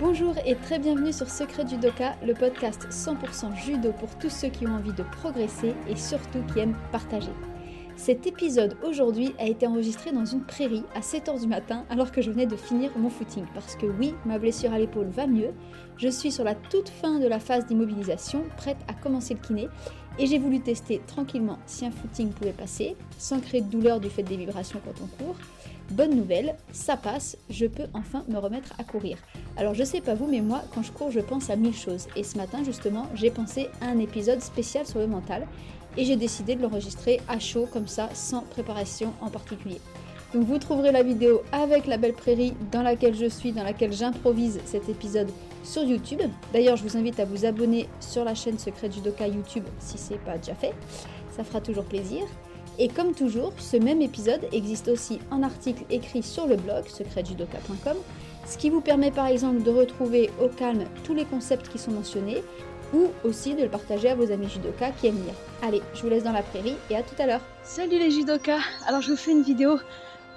Bonjour 0.00 0.34
et 0.46 0.54
très 0.54 0.78
bienvenue 0.78 1.12
sur 1.12 1.28
Secret 1.28 1.68
Judoka, 1.68 2.16
le 2.26 2.32
podcast 2.32 2.88
100% 2.90 3.54
judo 3.54 3.92
pour 3.92 4.08
tous 4.16 4.30
ceux 4.30 4.48
qui 4.48 4.66
ont 4.66 4.72
envie 4.72 4.94
de 4.94 5.02
progresser 5.02 5.74
et 5.86 5.94
surtout 5.94 6.38
qui 6.50 6.60
aiment 6.60 6.76
partager. 6.90 7.32
Cet 7.96 8.26
épisode 8.26 8.78
aujourd'hui 8.82 9.34
a 9.38 9.46
été 9.46 9.66
enregistré 9.66 10.10
dans 10.10 10.24
une 10.24 10.40
prairie 10.40 10.84
à 10.94 11.00
7h 11.00 11.38
du 11.38 11.46
matin 11.46 11.84
alors 11.90 12.12
que 12.12 12.22
je 12.22 12.30
venais 12.30 12.46
de 12.46 12.56
finir 12.56 12.90
mon 12.96 13.10
footing 13.10 13.44
parce 13.52 13.76
que 13.76 13.84
oui, 13.84 14.14
ma 14.24 14.38
blessure 14.38 14.72
à 14.72 14.78
l'épaule 14.78 15.08
va 15.08 15.26
mieux, 15.26 15.50
je 15.98 16.08
suis 16.08 16.32
sur 16.32 16.44
la 16.44 16.54
toute 16.54 16.88
fin 16.88 17.18
de 17.18 17.28
la 17.28 17.38
phase 17.38 17.66
d'immobilisation, 17.66 18.44
prête 18.56 18.78
à 18.88 18.94
commencer 18.94 19.34
le 19.34 19.46
kiné 19.46 19.68
et 20.18 20.26
j'ai 20.26 20.38
voulu 20.38 20.60
tester 20.60 21.02
tranquillement 21.06 21.58
si 21.66 21.84
un 21.84 21.90
footing 21.90 22.30
pouvait 22.30 22.52
passer 22.52 22.96
sans 23.18 23.38
créer 23.38 23.60
de 23.60 23.68
douleur 23.68 24.00
du 24.00 24.08
fait 24.08 24.22
des 24.22 24.38
vibrations 24.38 24.80
quand 24.82 25.04
on 25.04 25.22
court. 25.22 25.36
Bonne 25.90 26.14
nouvelle, 26.14 26.54
ça 26.72 26.96
passe, 26.96 27.36
je 27.48 27.66
peux 27.66 27.86
enfin 27.94 28.24
me 28.28 28.38
remettre 28.38 28.72
à 28.78 28.84
courir. 28.84 29.18
Alors 29.56 29.74
je 29.74 29.82
sais 29.82 30.00
pas 30.00 30.14
vous, 30.14 30.28
mais 30.28 30.40
moi 30.40 30.62
quand 30.72 30.82
je 30.82 30.92
cours 30.92 31.10
je 31.10 31.18
pense 31.18 31.50
à 31.50 31.56
mille 31.56 31.74
choses. 31.74 32.06
Et 32.14 32.22
ce 32.22 32.36
matin 32.36 32.62
justement 32.64 33.06
j'ai 33.14 33.30
pensé 33.30 33.68
à 33.80 33.86
un 33.86 33.98
épisode 33.98 34.40
spécial 34.40 34.86
sur 34.86 35.00
le 35.00 35.08
mental 35.08 35.46
et 35.96 36.04
j'ai 36.04 36.14
décidé 36.14 36.54
de 36.54 36.62
l'enregistrer 36.62 37.20
à 37.28 37.40
chaud 37.40 37.66
comme 37.72 37.88
ça, 37.88 38.08
sans 38.14 38.42
préparation 38.42 39.12
en 39.20 39.30
particulier. 39.30 39.80
Donc 40.32 40.44
vous 40.44 40.58
trouverez 40.58 40.92
la 40.92 41.02
vidéo 41.02 41.42
avec 41.50 41.88
la 41.88 41.96
belle 41.96 42.12
prairie 42.12 42.54
dans 42.70 42.82
laquelle 42.82 43.16
je 43.16 43.26
suis, 43.26 43.50
dans 43.50 43.64
laquelle 43.64 43.92
j'improvise 43.92 44.60
cet 44.64 44.88
épisode 44.88 45.30
sur 45.64 45.82
YouTube. 45.82 46.20
D'ailleurs, 46.52 46.76
je 46.76 46.84
vous 46.84 46.96
invite 46.96 47.18
à 47.18 47.24
vous 47.24 47.44
abonner 47.44 47.88
sur 47.98 48.24
la 48.24 48.36
chaîne 48.36 48.58
Secret 48.58 48.92
Judoka 48.92 49.26
YouTube 49.26 49.64
si 49.80 49.98
ce 49.98 50.12
n'est 50.12 50.20
pas 50.20 50.38
déjà 50.38 50.54
fait. 50.54 50.72
Ça 51.36 51.42
fera 51.42 51.60
toujours 51.60 51.84
plaisir. 51.84 52.22
Et 52.82 52.88
comme 52.88 53.12
toujours, 53.12 53.52
ce 53.58 53.76
même 53.76 54.00
épisode 54.00 54.40
existe 54.52 54.88
aussi 54.88 55.18
en 55.30 55.42
article 55.42 55.84
écrit 55.90 56.22
sur 56.22 56.46
le 56.46 56.56
blog 56.56 56.86
secretjudoka.com, 56.86 57.96
ce 58.46 58.56
qui 58.56 58.70
vous 58.70 58.80
permet 58.80 59.10
par 59.10 59.26
exemple 59.26 59.62
de 59.62 59.70
retrouver 59.70 60.30
au 60.42 60.48
calme 60.48 60.84
tous 61.04 61.12
les 61.12 61.26
concepts 61.26 61.68
qui 61.68 61.78
sont 61.78 61.90
mentionnés, 61.90 62.42
ou 62.94 63.08
aussi 63.22 63.54
de 63.54 63.64
le 63.64 63.68
partager 63.68 64.08
à 64.08 64.14
vos 64.14 64.32
amis 64.32 64.48
judokas 64.48 64.92
qui 64.92 65.08
aiment 65.08 65.22
lire. 65.22 65.34
Allez, 65.60 65.82
je 65.92 66.00
vous 66.00 66.08
laisse 66.08 66.24
dans 66.24 66.32
la 66.32 66.42
prairie 66.42 66.74
et 66.88 66.96
à 66.96 67.02
tout 67.02 67.14
à 67.18 67.26
l'heure. 67.26 67.42
Salut 67.62 67.98
les 67.98 68.10
judokas 68.10 68.60
Alors 68.86 69.02
je 69.02 69.10
vous 69.10 69.18
fais 69.18 69.32
une 69.32 69.42
vidéo 69.42 69.78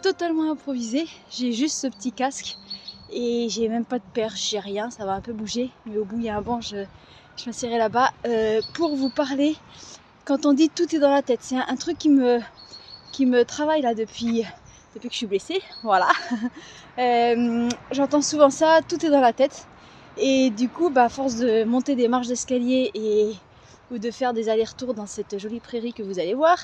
totalement 0.01 0.51
improvisée. 0.51 1.07
J'ai 1.31 1.53
juste 1.53 1.77
ce 1.77 1.87
petit 1.87 2.11
casque 2.11 2.57
et 3.09 3.47
j'ai 3.49 3.69
même 3.69 3.85
pas 3.85 3.99
de 3.99 4.03
perche, 4.13 4.49
j'ai 4.49 4.59
rien, 4.59 4.91
ça 4.91 5.05
va 5.05 5.13
un 5.13 5.21
peu 5.21 5.31
bouger. 5.31 5.69
Mais 5.85 5.97
au 5.97 6.03
bout 6.03 6.17
il 6.17 6.25
y 6.25 6.29
a 6.29 6.37
un 6.37 6.41
banc, 6.41 6.59
je, 6.59 6.83
je 7.37 7.77
là-bas 7.77 8.11
euh, 8.27 8.59
pour 8.73 8.97
vous 8.97 9.09
parler. 9.09 9.55
Quand 10.25 10.45
on 10.45 10.53
dit 10.53 10.69
tout 10.69 10.95
est 10.95 10.99
dans 10.99 11.11
la 11.11 11.21
tête, 11.21 11.39
c'est 11.41 11.57
un, 11.57 11.75
truc 11.75 11.97
qui 11.97 12.07
me, 12.09 12.39
qui 13.11 13.25
me 13.25 13.43
travaille 13.43 13.81
là 13.81 13.93
depuis, 13.93 14.45
depuis 14.95 15.09
que 15.09 15.13
je 15.13 15.17
suis 15.17 15.27
blessée. 15.27 15.61
Voilà. 15.83 16.09
Euh, 16.99 17.67
j'entends 17.91 18.21
souvent 18.21 18.51
ça, 18.51 18.81
tout 18.87 19.03
est 19.03 19.09
dans 19.09 19.19
la 19.19 19.33
tête. 19.33 19.65
Et 20.17 20.51
du 20.51 20.69
coup, 20.69 20.91
bah, 20.91 21.05
à 21.05 21.09
force 21.09 21.37
de 21.37 21.63
monter 21.63 21.95
des 21.95 22.07
marches 22.07 22.27
d'escalier 22.27 22.91
et 22.93 23.33
ou 23.91 23.97
de 23.97 24.11
faire 24.11 24.33
des 24.33 24.47
allers-retours 24.47 24.93
dans 24.93 25.07
cette 25.07 25.37
jolie 25.37 25.59
prairie 25.59 25.91
que 25.91 26.03
vous 26.03 26.19
allez 26.19 26.33
voir, 26.33 26.57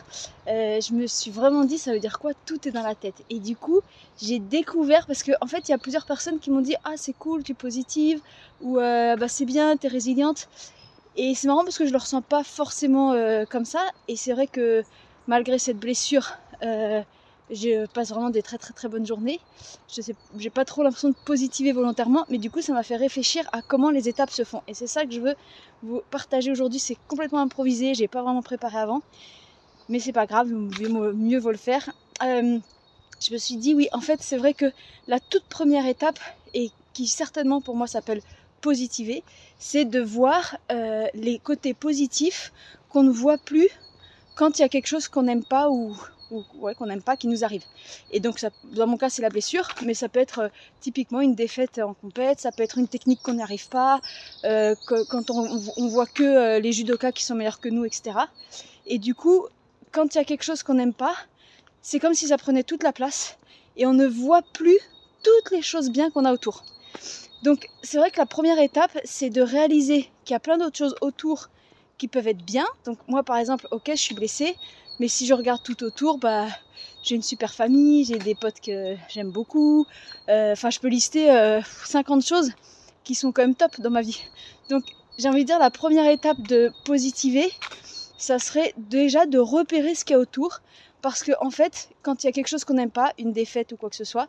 euh, 0.47 0.80
je 0.80 0.93
me 0.93 1.05
suis 1.07 1.31
vraiment 1.31 1.65
dit 1.65 1.77
ça 1.77 1.91
veut 1.91 1.99
dire 1.99 2.19
quoi 2.19 2.31
Tout 2.45 2.67
est 2.67 2.71
dans 2.71 2.83
la 2.83 2.95
tête. 2.95 3.23
Et 3.30 3.39
du 3.39 3.55
coup, 3.55 3.81
j'ai 4.21 4.39
découvert 4.39 5.05
parce 5.05 5.23
qu'en 5.23 5.33
en 5.41 5.47
fait, 5.47 5.67
il 5.67 5.71
y 5.71 5.73
a 5.73 5.77
plusieurs 5.77 6.05
personnes 6.05 6.39
qui 6.39 6.49
m'ont 6.49 6.61
dit 6.61 6.75
ah 6.85 6.93
c'est 6.95 7.13
cool, 7.13 7.43
tu 7.43 7.52
es 7.52 7.55
positive 7.55 8.21
ou 8.61 8.80
euh, 8.80 9.15
bah 9.15 9.27
c'est 9.27 9.45
bien, 9.45 9.75
tu 9.77 9.87
es 9.87 9.89
résiliente. 9.89 10.47
Et 11.15 11.35
c'est 11.35 11.47
marrant 11.47 11.63
parce 11.63 11.77
que 11.77 11.85
je 11.85 11.91
le 11.91 11.97
ressens 11.97 12.21
pas 12.21 12.43
forcément 12.43 13.13
euh, 13.13 13.45
comme 13.45 13.65
ça. 13.65 13.81
Et 14.07 14.15
c'est 14.15 14.33
vrai 14.33 14.47
que 14.47 14.83
malgré 15.27 15.59
cette 15.59 15.77
blessure, 15.77 16.38
je 17.52 17.85
passe 17.88 18.09
vraiment 18.09 18.29
des 18.29 18.41
très 18.41 18.57
très 18.57 18.73
très 18.73 18.88
bonnes 18.88 19.05
journées. 19.05 19.39
Je 19.93 20.02
sais, 20.02 20.15
j'ai 20.37 20.49
pas 20.49 20.65
trop 20.65 20.83
l'impression 20.83 21.09
de 21.09 21.15
positiver 21.25 21.71
volontairement, 21.71 22.25
mais 22.30 22.37
du 22.37 22.52
coup 22.52 22.61
ça 22.61 22.73
m'a 22.73 22.83
fait 22.83 22.95
réfléchir 22.95 23.47
à 23.52 23.61
comment 23.61 23.89
les 23.89 24.07
étapes 24.07 24.30
se 24.30 24.43
font. 24.43 24.61
Et 24.67 24.73
c'est 24.73 24.87
ça 24.87 25.05
que 25.05 25.11
je 25.11 25.19
veux 25.19 25.35
vous 25.83 26.02
partager 26.11 26.52
aujourd'hui. 26.52 26.80
C'est 26.80 26.97
complètement 27.07 27.39
improvisé, 27.39 27.93
j'ai 27.93 28.07
pas 28.07 28.21
vraiment 28.21 28.41
préparé 28.41 28.77
avant, 28.77 29.02
mais 29.87 29.99
c'est 29.99 30.13
pas 30.13 30.25
grave, 30.25 30.49
mieux 30.49 31.39
vaut 31.39 31.52
le 31.52 31.58
faire. 31.58 31.89
Euh, 32.23 32.59
je 33.21 33.33
me 33.33 33.37
suis 33.37 33.55
dit 33.58 33.73
oui, 33.73 33.87
en 33.91 34.02
fait 34.02 34.21
c'est 34.21 34.37
vrai 34.37 34.53
que 34.53 34.71
la 35.08 35.20
toute 35.20 35.43
première 35.45 35.86
étape 35.87 36.20
et 36.53 36.71
qui 36.93 37.08
certainement 37.08 37.61
pour 37.61 37.76
moi 37.76 37.87
s'appelle 37.87 38.21
positiver, 38.59 39.23
c'est 39.58 39.86
de 39.86 39.99
voir 39.99 40.58
euh, 40.71 41.08
les 41.14 41.39
côtés 41.39 41.73
positifs 41.73 42.52
qu'on 42.89 43.03
ne 43.03 43.11
voit 43.11 43.37
plus 43.37 43.70
quand 44.36 44.58
il 44.58 44.61
y 44.61 44.65
a 44.65 44.70
quelque 44.70 44.87
chose 44.87 45.08
qu'on 45.08 45.23
n'aime 45.23 45.43
pas 45.43 45.70
ou, 45.70 45.95
ou 46.31 46.43
ouais, 46.59 46.75
qu'on 46.75 46.86
n'aime 46.86 47.02
pas 47.02 47.17
qui 47.17 47.27
nous 47.27 47.43
arrive. 47.43 47.64
Et 48.11 48.20
donc, 48.20 48.39
ça, 48.39 48.49
dans 48.75 48.87
mon 48.87 48.97
cas, 48.97 49.09
c'est 49.09 49.21
la 49.21 49.30
blessure, 49.30 49.67
mais 49.86 49.93
ça 49.93 50.08
peut 50.09 50.20
être 50.20 50.39
euh, 50.39 50.49
typiquement 50.80 51.21
une 51.21 51.36
défaite 51.36 51.80
en 51.80 51.93
compète, 51.93 52.39
ça 52.39 52.52
peut 52.52 52.64
être 52.64 52.77
une 52.77 52.87
technique 52.87 53.21
qu'on 53.21 53.33
n'y 53.33 53.42
arrive 53.42 53.67
pas, 53.70 53.99
euh, 54.45 54.76
quand 54.86 55.30
on, 55.30 55.61
on, 55.77 55.87
voit 55.87 56.05
que 56.05 56.59
les 56.59 56.71
judokas 56.71 57.11
qui 57.11 57.26
sont 57.26 57.36
meilleurs 57.36 57.59
que 57.59 57.70
nous, 57.70 57.86
etc. 57.86 58.17
Et 58.86 58.97
du 58.97 59.14
coup, 59.14 59.45
quand 59.91 60.15
il 60.15 60.17
y 60.17 60.21
a 60.21 60.23
quelque 60.23 60.43
chose 60.43 60.64
qu'on 60.64 60.76
n'aime 60.76 60.93
pas, 60.93 61.15
c'est 61.81 61.99
comme 61.99 62.14
si 62.14 62.27
ça 62.27 62.37
prenait 62.37 62.64
toute 62.64 62.83
la 62.83 62.93
place 62.93 63.37
et 63.77 63.86
on 63.86 63.93
ne 63.93 64.05
voit 64.05 64.41
plus 64.53 64.77
toutes 65.23 65.52
les 65.52 65.61
choses 65.61 65.89
bien 65.89 66.11
qu'on 66.11 66.26
a 66.26 66.33
autour. 66.33 66.64
Donc, 67.44 67.70
c'est 67.83 67.98
vrai 67.98 68.11
que 68.11 68.20
la 68.20 68.26
première 68.26 68.60
étape, 68.60 68.98
c'est 69.04 69.30
de 69.30 69.42
réaliser 69.42 70.10
qu'il 70.26 70.33
y 70.33 70.36
a 70.36 70.39
plein 70.39 70.58
d'autres 70.58 70.77
choses 70.77 70.95
autour 71.02 71.50
qui 72.00 72.08
peuvent 72.08 72.27
être 72.27 72.44
bien. 72.44 72.66
Donc 72.86 72.98
moi 73.08 73.22
par 73.22 73.38
exemple, 73.38 73.67
ok, 73.70 73.89
je 73.89 74.02
suis 74.02 74.16
blessée, 74.16 74.55
mais 75.00 75.08
si 75.08 75.27
je 75.27 75.36
regarde 75.36 75.61
tout 75.61 75.83
autour, 75.83 76.17
bah, 76.17 76.48
j'ai 77.04 77.14
une 77.14 77.22
super 77.22 77.54
famille, 77.54 78.05
j'ai 78.05 78.17
des 78.17 78.33
potes 78.33 78.60
que 78.60 78.95
j'aime 79.10 79.30
beaucoup. 79.30 79.86
Euh, 80.30 80.54
enfin, 80.54 80.72
je 80.72 80.80
peux 80.80 80.88
lister 80.88 81.27
50 81.86 82.17
euh, 82.17 82.26
choses 82.26 82.52
qui 83.04 83.14
sont 83.14 83.32
quand 83.32 83.44
même 83.44 83.56
top 83.56 83.80
dans 83.80 83.92
ma 83.92 84.02
vie. 84.02 84.21
Donc, 84.70 84.83
j'ai 85.20 85.30
envie 85.30 85.42
de 85.42 85.48
dire, 85.48 85.60
la 85.60 85.70
première 85.70 86.10
étape 86.10 86.42
de 86.42 86.71
positiver, 86.86 87.52
ça 88.17 88.39
serait 88.39 88.73
déjà 88.77 89.26
de 89.26 89.38
repérer 89.38 89.95
ce 89.95 90.06
qu'il 90.06 90.16
y 90.16 90.17
a 90.17 90.20
autour. 90.20 90.60
Parce 91.02 91.23
que, 91.23 91.32
en 91.42 91.50
fait, 91.50 91.89
quand 92.02 92.23
il 92.23 92.27
y 92.27 92.30
a 92.30 92.33
quelque 92.33 92.48
chose 92.48 92.66
qu'on 92.66 92.73
n'aime 92.73 92.92
pas, 92.92 93.14
une 93.17 93.32
défaite 93.32 93.71
ou 93.71 93.77
quoi 93.77 93.89
que 93.89 93.95
ce 93.95 94.04
soit, 94.04 94.27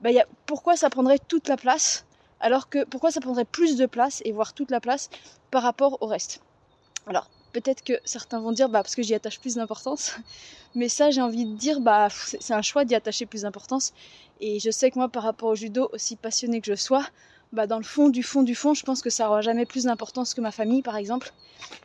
bah, 0.00 0.10
pourquoi 0.46 0.76
ça 0.76 0.88
prendrait 0.90 1.18
toute 1.18 1.48
la 1.48 1.56
place 1.56 2.06
alors 2.42 2.68
que 2.68 2.84
pourquoi 2.84 3.10
ça 3.10 3.20
prendrait 3.20 3.46
plus 3.46 3.76
de 3.76 3.86
place 3.86 4.20
et 4.24 4.32
voire 4.32 4.52
toute 4.52 4.70
la 4.70 4.80
place 4.80 5.08
par 5.50 5.62
rapport 5.62 5.96
au 6.02 6.06
reste? 6.06 6.40
Alors, 7.06 7.28
peut-être 7.52 7.82
que 7.82 7.94
certains 8.04 8.40
vont 8.40 8.52
dire 8.52 8.68
bah 8.68 8.82
parce 8.82 8.94
que 8.94 9.02
j'y 9.02 9.14
attache 9.14 9.40
plus 9.40 9.54
d'importance. 9.54 10.16
Mais 10.74 10.88
ça 10.88 11.10
j'ai 11.10 11.22
envie 11.22 11.46
de 11.46 11.56
dire 11.56 11.80
bah 11.80 12.08
c'est 12.10 12.54
un 12.54 12.62
choix 12.62 12.84
d'y 12.84 12.94
attacher 12.94 13.26
plus 13.26 13.42
d'importance. 13.42 13.92
Et 14.40 14.58
je 14.60 14.70
sais 14.70 14.90
que 14.90 14.98
moi 14.98 15.08
par 15.08 15.22
rapport 15.22 15.50
au 15.50 15.54
judo 15.54 15.88
aussi 15.92 16.16
passionné 16.16 16.60
que 16.60 16.66
je 16.66 16.76
sois 16.76 17.06
bah 17.52 17.66
dans 17.66 17.76
le 17.76 17.84
fond 17.84 18.08
du 18.08 18.22
fond 18.22 18.42
du 18.42 18.54
fond 18.54 18.72
je 18.72 18.82
pense 18.82 19.02
que 19.02 19.10
ça 19.10 19.28
aura 19.28 19.42
jamais 19.42 19.66
plus 19.66 19.84
d'importance 19.84 20.34
que 20.34 20.40
ma 20.40 20.50
famille 20.50 20.82
par 20.82 20.96
exemple. 20.96 21.32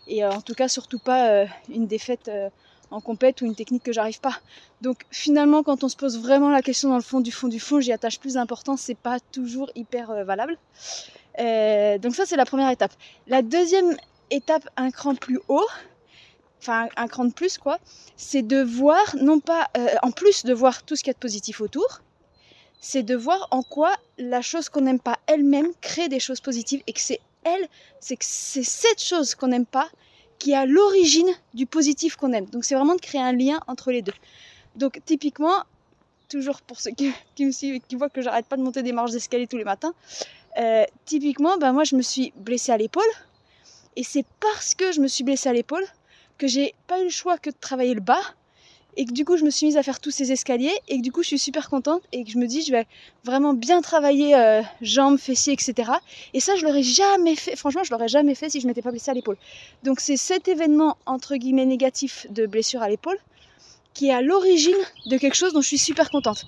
Et 0.07 0.23
euh, 0.23 0.31
en 0.31 0.41
tout 0.41 0.56
cas 0.56 0.67
surtout 0.67 1.00
pas 1.00 1.29
euh, 1.29 1.46
une 1.69 1.88
défaite 1.88 2.29
euh, 2.29 2.50
en 2.92 3.02
compète 3.02 3.42
ou 3.42 3.46
une 3.46 3.56
technique 3.56 3.84
que 3.84 3.92
j'arrive 3.92 4.20
pas. 4.20 4.40
Donc 4.81 5.06
finalement 5.12 5.64
quand 5.64 5.84
on 5.84 5.90
se 5.90 5.96
pose 5.96 6.20
vraiment 6.20 6.50
la 6.50 6.62
question 6.62 6.90
dans 6.90 6.96
le 6.96 7.02
fond 7.02 7.20
du 7.20 7.31
fond 7.31 7.48
du 7.48 7.59
fond 7.59 7.80
j'y 7.80 7.92
attache 7.92 8.20
plus 8.20 8.34
d'importance 8.34 8.81
c'est 8.81 8.98
pas 8.98 9.20
toujours 9.31 9.70
hyper 9.75 10.25
valable. 10.25 10.58
Donc 11.38 12.16
ça 12.16 12.26
c'est 12.26 12.38
la 12.38 12.46
première 12.46 12.70
étape. 12.70 12.94
La 13.28 13.42
deuxième 13.42 13.96
étape 14.30 14.68
un 14.78 14.92
cran 14.92 15.16
plus 15.16 15.40
haut, 15.47 15.68
enfin 16.62 16.88
un 16.96 17.08
cran 17.08 17.26
de 17.26 17.34
plus 17.34 17.58
quoi, 17.58 17.80
c'est 18.16 18.42
de 18.42 18.62
voir, 18.62 19.16
non 19.22 19.40
pas, 19.40 19.70
euh, 19.78 19.88
en 20.03 20.12
plus 20.12 20.44
de 20.44 20.53
voir 20.53 20.84
tout 20.84 20.96
ce 20.96 21.03
qu'il 21.03 21.09
y 21.09 21.12
a 21.12 21.14
de 21.14 21.20
positif 21.20 21.62
autour, 21.62 22.02
c'est 22.80 23.03
de 23.03 23.16
voir 23.16 23.47
en 23.52 23.64
quoi 23.64 23.96
la 24.18 24.42
chose 24.42 24.70
qu'on 24.70 24.81
n'aime 24.81 25.00
pas 25.00 25.18
elle-même 25.28 25.72
crée 25.81 26.09
des 26.09 26.20
choses 26.20 26.42
positives 26.42 26.81
et 26.88 26.94
que 26.94 27.00
c'est 27.00 27.22
elle, 27.44 27.68
c'est 28.00 28.18
que 28.18 28.26
c'est 28.26 28.64
cette 28.64 29.02
chose 29.02 29.36
qu'on 29.36 29.47
n'aime 29.47 29.66
pas 29.66 29.90
qui 30.40 30.52
est 30.52 30.56
à 30.56 30.66
l'origine 30.66 31.30
du 31.53 31.66
positif 31.66 32.16
qu'on 32.16 32.34
aime. 32.34 32.46
Donc 32.46 32.66
c'est 32.66 32.75
vraiment 32.75 32.96
de 32.96 33.02
créer 33.02 33.22
un 33.22 33.34
lien 33.34 33.59
entre 33.68 33.92
les 33.92 34.02
deux. 34.02 34.14
Donc 34.75 35.00
typiquement, 35.06 35.64
toujours 36.30 36.62
pour 36.62 36.80
ceux 36.80 36.92
qui, 36.92 37.14
me 37.40 37.52
suivent 37.52 37.75
et 37.75 37.80
qui 37.80 37.96
voient 37.96 38.09
que 38.09 38.22
j'arrête 38.22 38.46
pas 38.46 38.58
de 38.58 38.62
monter 38.62 38.84
des 38.84 38.92
marches 38.92 39.12
d'escalier 39.12 39.47
tous 39.47 39.58
les 39.58 39.64
matins, 39.64 39.94
euh, 40.58 40.84
typiquement, 41.06 41.58
ben 41.58 41.72
moi 41.74 41.84
je 41.84 41.96
me 41.96 42.02
suis 42.02 42.34
blessée 42.35 42.72
à 42.72 42.78
l'épaule 42.78 43.03
et 43.96 44.03
c'est 44.03 44.26
parce 44.40 44.76
que 44.76 44.91
je 44.91 45.02
me 45.02 45.08
suis 45.08 45.23
blessée 45.23 45.50
à 45.50 45.53
l'épaule 45.53 45.85
que 46.38 46.47
j'ai 46.47 46.73
pas 46.88 47.00
eu 47.02 47.06
le 47.06 47.09
choix 47.09 47.38
que 47.38 47.50
de 47.50 47.56
travailler 47.59 47.94
le 47.94 48.02
bas 48.02 48.22
et 48.97 49.05
que 49.05 49.14
du 49.14 49.23
coup 49.23 49.38
je 49.38 49.46
me 49.46 49.49
suis 49.49 49.67
mise 49.67 49.78
à 49.78 49.84
faire 49.84 49.99
tous 49.99 50.11
ces 50.11 50.32
escaliers 50.32 50.73
et 50.90 50.97
que 50.97 51.03
du 51.03 51.11
coup 51.11 51.22
je 51.22 51.28
suis 51.28 51.40
super 51.40 51.70
contente 51.70 52.02
et 52.11 52.23
que 52.23 52.32
je 52.32 52.38
me 52.38 52.47
dis 52.47 52.64
je 52.64 52.72
vais 52.72 52.85
vraiment 53.23 53.53
bien 53.53 53.82
travailler 53.82 54.35
euh, 54.35 54.61
jambes, 54.82 55.17
fessiers, 55.17 55.53
etc. 55.53 55.91
Et 56.34 56.40
ça 56.40 56.55
je 56.55 56.66
l'aurais 56.66 56.84
jamais 56.84 57.35
fait, 57.35 57.55
franchement 57.55 57.84
je 57.84 57.91
l'aurais 57.91 58.08
jamais 58.09 58.35
fait 58.35 58.49
si 58.49 58.59
je 58.59 58.67
m'étais 58.67 58.82
pas 58.82 58.91
blessée 58.91 59.11
à 59.11 59.14
l'épaule. 59.14 59.38
Donc 59.84 59.99
c'est 59.99 60.17
cet 60.17 60.47
événement 60.47 60.97
entre 61.05 61.35
guillemets 61.35 61.66
négatif 61.66 62.28
de 62.32 62.46
blessure 62.47 62.82
à 62.82 62.90
l'épaule 62.90 63.20
qui 63.94 64.09
est 64.09 64.14
à 64.14 64.22
l'origine 64.22 64.76
de 65.05 65.17
quelque 65.17 65.35
chose 65.35 65.53
dont 65.53 65.61
je 65.61 65.67
suis 65.67 65.78
super 65.78 66.09
contente. 66.09 66.46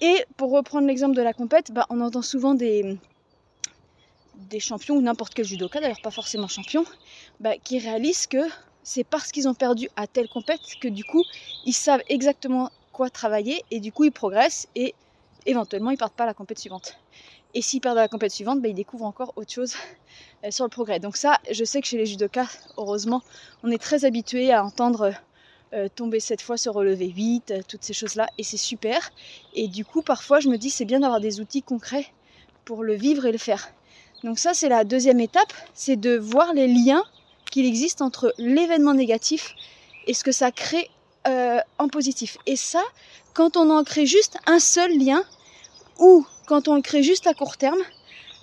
Et 0.00 0.24
pour 0.36 0.50
reprendre 0.50 0.86
l'exemple 0.86 1.16
de 1.16 1.22
la 1.22 1.32
compète, 1.32 1.72
bah, 1.72 1.86
on 1.88 2.02
entend 2.02 2.20
souvent 2.20 2.54
des, 2.54 2.98
des 4.50 4.60
champions 4.60 4.96
ou 4.96 5.00
n'importe 5.00 5.32
quel 5.34 5.46
judoka, 5.46 5.80
d'ailleurs 5.80 6.02
pas 6.02 6.10
forcément 6.10 6.48
champion, 6.48 6.84
bah, 7.40 7.56
qui 7.56 7.78
réalisent 7.78 8.26
que 8.26 8.46
c'est 8.88 9.02
parce 9.02 9.32
qu'ils 9.32 9.48
ont 9.48 9.54
perdu 9.54 9.88
à 9.96 10.06
telle 10.06 10.28
compète 10.28 10.60
que 10.80 10.86
du 10.86 11.02
coup 11.02 11.24
ils 11.64 11.72
savent 11.72 12.04
exactement 12.08 12.70
quoi 12.92 13.10
travailler 13.10 13.64
et 13.72 13.80
du 13.80 13.90
coup 13.90 14.04
ils 14.04 14.12
progressent 14.12 14.68
et 14.76 14.94
éventuellement 15.44 15.90
ils 15.90 15.96
partent 15.96 16.14
pas 16.14 16.22
à 16.22 16.28
la 16.28 16.34
compète 16.34 16.60
suivante. 16.60 16.96
Et 17.52 17.62
s'ils 17.62 17.80
perdent 17.80 17.98
à 17.98 18.02
la 18.02 18.08
compétition 18.08 18.44
suivante, 18.44 18.62
bah, 18.62 18.68
ils 18.68 18.74
découvrent 18.74 19.06
encore 19.06 19.32
autre 19.34 19.50
chose 19.50 19.74
euh, 20.44 20.52
sur 20.52 20.64
le 20.64 20.70
progrès. 20.70 21.00
Donc 21.00 21.16
ça, 21.16 21.38
je 21.50 21.64
sais 21.64 21.80
que 21.80 21.88
chez 21.88 21.96
les 21.96 22.06
judokas, 22.06 22.46
heureusement, 22.76 23.22
on 23.64 23.72
est 23.72 23.82
très 23.82 24.04
habitué 24.04 24.52
à 24.52 24.64
entendre 24.64 25.12
euh, 25.72 25.88
tomber 25.92 26.20
cette 26.20 26.42
fois, 26.42 26.56
se 26.56 26.68
relever 26.68 27.08
8, 27.08 27.50
euh, 27.50 27.60
toutes 27.66 27.82
ces 27.82 27.92
choses-là, 27.92 28.28
et 28.38 28.44
c'est 28.44 28.56
super. 28.56 29.10
Et 29.54 29.66
du 29.66 29.84
coup, 29.84 30.02
parfois, 30.02 30.38
je 30.38 30.48
me 30.48 30.58
dis, 30.58 30.70
c'est 30.70 30.84
bien 30.84 31.00
d'avoir 31.00 31.20
des 31.20 31.40
outils 31.40 31.62
concrets 31.62 32.06
pour 32.64 32.84
le 32.84 32.94
vivre 32.94 33.26
et 33.26 33.32
le 33.32 33.38
faire. 33.38 33.68
Donc 34.22 34.38
ça, 34.38 34.54
c'est 34.54 34.68
la 34.68 34.84
deuxième 34.84 35.18
étape, 35.18 35.52
c'est 35.74 35.96
de 35.96 36.16
voir 36.16 36.52
les 36.54 36.68
liens 36.68 37.02
qu'il 37.50 37.66
existe 37.66 38.02
entre 38.02 38.34
l'événement 38.38 38.94
négatif 38.94 39.54
et 40.06 40.14
ce 40.14 40.24
que 40.24 40.32
ça 40.32 40.50
crée 40.52 40.90
euh, 41.26 41.58
en 41.78 41.88
positif. 41.88 42.38
Et 42.46 42.56
ça, 42.56 42.82
quand 43.34 43.56
on 43.56 43.70
en 43.70 43.82
crée 43.84 44.06
juste 44.06 44.38
un 44.46 44.58
seul 44.58 44.96
lien, 44.96 45.22
ou 45.98 46.24
quand 46.46 46.68
on 46.68 46.74
le 46.74 46.82
crée 46.82 47.02
juste 47.02 47.26
à 47.26 47.34
court 47.34 47.56
terme, 47.56 47.80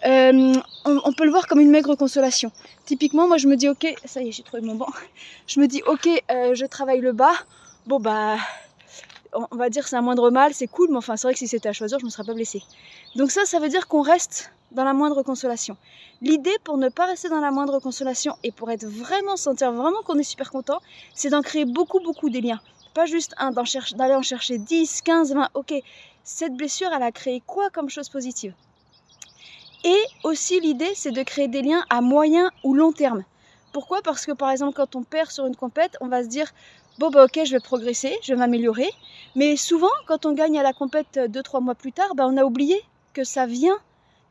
euh, 0.05 0.53
on, 0.83 1.13
peut 1.13 1.23
le 1.23 1.31
voir 1.31 1.47
comme 1.47 1.59
une 1.59 1.69
maigre 1.69 1.95
consolation. 1.95 2.51
Typiquement, 2.85 3.27
moi 3.27 3.38
je 3.38 3.47
me 3.47 3.55
dis 3.55 3.69
ok, 3.69 3.88
ça 4.03 4.21
y 4.21 4.29
est, 4.29 4.31
j'ai 4.31 4.44
trouvé 4.44 4.61
mon 4.61 4.75
banc. 4.75 4.89
Je 5.47 5.59
me 5.61 5.67
dis 5.67 5.81
ok, 5.88 6.07
euh, 6.29 6.56
je 6.56 6.65
travaille 6.65 6.99
le 6.99 7.13
bas. 7.13 7.33
Bon 7.88 7.99
bah, 7.99 8.35
on 9.33 9.56
va 9.56 9.69
dire 9.69 9.88
c'est 9.88 9.95
un 9.95 10.01
moindre 10.01 10.30
mal, 10.30 10.53
c'est 10.53 10.68
cool, 10.68 10.89
mais 10.89 10.97
enfin 10.97 11.15
c'est 11.18 11.27
vrai 11.27 11.33
que 11.33 11.39
si 11.39 11.47
c'était 11.47 11.69
à 11.69 11.74
choisir, 11.74 12.00
je 12.00 12.06
me 12.06 12.09
serais 12.09 12.24
pas 12.24 12.33
blessée. 12.33 12.63
Donc 13.15 13.31
ça, 13.31 13.45
ça 13.45 13.59
veut 13.59 13.69
dire 13.69 13.88
qu'on 13.88 14.01
reste 14.01 14.51
dans 14.71 14.83
la 14.83 14.94
moindre 14.94 15.24
consolation. 15.24 15.77
L'idée 16.21 16.56
pour 16.63 16.77
ne 16.77 16.89
pas 16.89 17.06
rester 17.06 17.30
dans 17.30 17.39
la 17.39 17.51
moindre 17.51 17.80
consolation 17.80 18.35
et 18.44 18.51
pour 18.51 18.71
être 18.71 18.85
vraiment 18.85 19.38
sentir 19.38 19.71
vraiment 19.71 20.01
qu'on 20.06 20.18
est 20.18 20.24
super 20.24 20.51
content, 20.51 20.80
c'est 21.13 21.30
d'en 21.30 21.41
créer 21.41 21.65
beaucoup 21.65 22.00
beaucoup 22.00 22.30
des 22.30 22.41
liens. 22.41 22.62
Pas 22.94 23.06
juste 23.06 23.33
un 23.38 23.51
d'aller 23.51 24.15
en 24.15 24.21
chercher 24.21 24.57
10, 24.57 25.01
15, 25.01 25.33
20. 25.33 25.50
Ok, 25.56 25.74
cette 26.24 26.56
blessure, 26.56 26.89
elle 26.95 27.03
a 27.03 27.12
créé 27.12 27.41
quoi 27.45 27.69
comme 27.69 27.89
chose 27.89 28.09
positive? 28.09 28.53
Et 29.83 30.01
aussi 30.24 30.59
l'idée, 30.62 30.91
c'est 30.95 31.12
de 31.12 31.24
créer 31.24 31.47
des 31.47 31.62
liens 31.62 31.83
à 31.89 32.01
moyen 32.01 32.51
ou 32.63 32.74
long 32.74 32.94
terme. 32.94 33.24
Pourquoi? 33.74 34.01
Parce 34.01 34.25
que 34.25 34.31
par 34.31 34.51
exemple, 34.51 34.75
quand 34.75 34.95
on 34.95 35.03
perd 35.03 35.31
sur 35.31 35.45
une 35.45 35.56
compète, 35.56 35.97
on 36.00 36.07
va 36.07 36.24
se 36.24 36.30
dire 36.30 36.51
bon 37.00 37.10
bah 37.10 37.25
ok, 37.25 37.42
je 37.45 37.51
vais 37.51 37.60
progresser, 37.60 38.18
je 38.22 38.34
vais 38.34 38.40
m'améliorer. 38.40 38.90
Mais 39.36 39.56
souvent, 39.57 39.92
quand 40.07 40.25
on 40.25 40.34
gagne 40.34 40.60
à 40.60 40.63
la 40.63 40.74
compète 40.74 41.18
2-3 41.18 41.62
mois 41.62 41.75
plus 41.75 41.92
tard, 41.92 42.16
bah, 42.16 42.25
on 42.28 42.38
a 42.38 42.44
oublié 42.44 42.81
que 43.13 43.24
ça 43.24 43.45
vient 43.45 43.78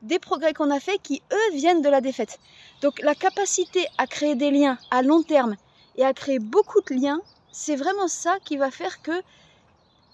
des 0.03 0.19
progrès 0.19 0.53
qu'on 0.53 0.71
a 0.71 0.81
fait 0.81 0.99
qui, 0.99 1.23
eux, 1.33 1.55
viennent 1.55 1.83
de 1.83 1.89
la 1.89 2.01
défaite. 2.01 2.39
Donc 2.81 3.01
la 3.01 3.15
capacité 3.15 3.87
à 3.99 4.07
créer 4.07 4.35
des 4.35 4.51
liens 4.51 4.79
à 4.91 5.03
long 5.03 5.23
terme 5.23 5.57
et 5.97 6.05
à 6.05 6.13
créer 6.13 6.39
beaucoup 6.39 6.81
de 6.81 6.95
liens, 6.95 7.21
c'est 7.53 7.77
vraiment 7.77 8.09
ça 8.09 8.37
qui 8.45 8.57
va 8.57 8.71
faire 8.71 9.03
que 9.03 9.13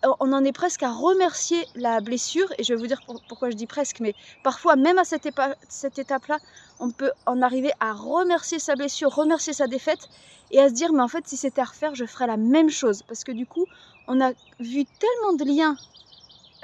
on 0.04 0.32
en 0.32 0.44
est 0.44 0.52
presque 0.52 0.82
à 0.82 0.92
remercier 0.92 1.66
la 1.74 2.00
blessure, 2.00 2.52
et 2.58 2.64
je 2.64 2.72
vais 2.72 2.78
vous 2.78 2.86
dire 2.86 3.00
pourquoi 3.28 3.50
je 3.50 3.56
dis 3.56 3.66
presque, 3.66 4.00
mais 4.00 4.14
parfois 4.42 4.76
même 4.76 4.98
à 4.98 5.04
cette, 5.04 5.26
étape-là, 5.26 6.38
on 6.78 6.90
peut 6.90 7.10
en 7.26 7.42
arriver 7.42 7.72
à 7.80 7.92
remercier 7.92 8.58
sa 8.58 8.76
blessure, 8.76 9.14
remercier 9.14 9.52
sa 9.52 9.66
défaite, 9.66 10.08
et 10.50 10.60
à 10.60 10.68
se 10.68 10.74
dire, 10.74 10.92
mais 10.92 11.02
en 11.02 11.08
fait, 11.08 11.26
si 11.26 11.36
c'était 11.36 11.60
à 11.60 11.64
refaire, 11.64 11.94
je 11.94 12.04
ferais 12.04 12.26
la 12.26 12.36
même 12.36 12.70
chose. 12.70 13.02
Parce 13.02 13.24
que 13.24 13.32
du 13.32 13.46
coup, 13.46 13.66
on 14.06 14.20
a 14.20 14.32
vu 14.60 14.84
tellement 14.86 15.32
de 15.34 15.44
liens 15.44 15.76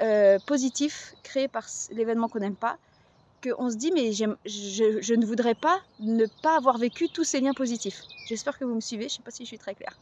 euh, 0.01 0.39
positifs 0.39 1.13
créés 1.23 1.47
par 1.47 1.65
l'événement 1.91 2.29
qu'on 2.29 2.39
n'aime 2.39 2.55
pas, 2.55 2.77
qu'on 3.43 3.69
se 3.69 3.75
dit, 3.75 3.91
mais 3.91 4.11
je, 4.13 4.25
je, 4.45 5.13
ne 5.13 5.25
voudrais 5.25 5.55
pas 5.55 5.81
ne 5.99 6.25
pas 6.41 6.57
avoir 6.57 6.77
vécu 6.77 7.09
tous 7.09 7.23
ces 7.23 7.41
liens 7.41 7.53
positifs. 7.53 8.03
J'espère 8.25 8.57
que 8.57 8.65
vous 8.65 8.75
me 8.75 8.81
suivez, 8.81 9.03
je 9.03 9.13
ne 9.13 9.17
sais 9.17 9.23
pas 9.23 9.31
si 9.31 9.43
je 9.43 9.49
suis 9.49 9.59
très 9.59 9.75
claire. 9.75 9.97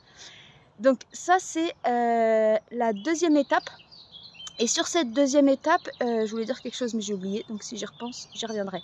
Donc 0.83 0.99
ça, 1.13 1.37
c'est 1.39 1.73
euh, 1.87 2.57
la 2.71 2.91
deuxième 2.91 3.37
étape. 3.37 3.69
Et 4.59 4.67
sur 4.67 4.85
cette 4.85 5.13
deuxième 5.13 5.47
étape, 5.47 5.87
euh, 6.03 6.25
je 6.25 6.31
voulais 6.31 6.43
dire 6.43 6.61
quelque 6.61 6.75
chose, 6.75 6.93
mais 6.93 7.01
j'ai 7.01 7.13
oublié. 7.13 7.45
Donc 7.47 7.63
si 7.63 7.77
j'y 7.77 7.85
repense, 7.85 8.27
j'y 8.33 8.45
reviendrai. 8.45 8.83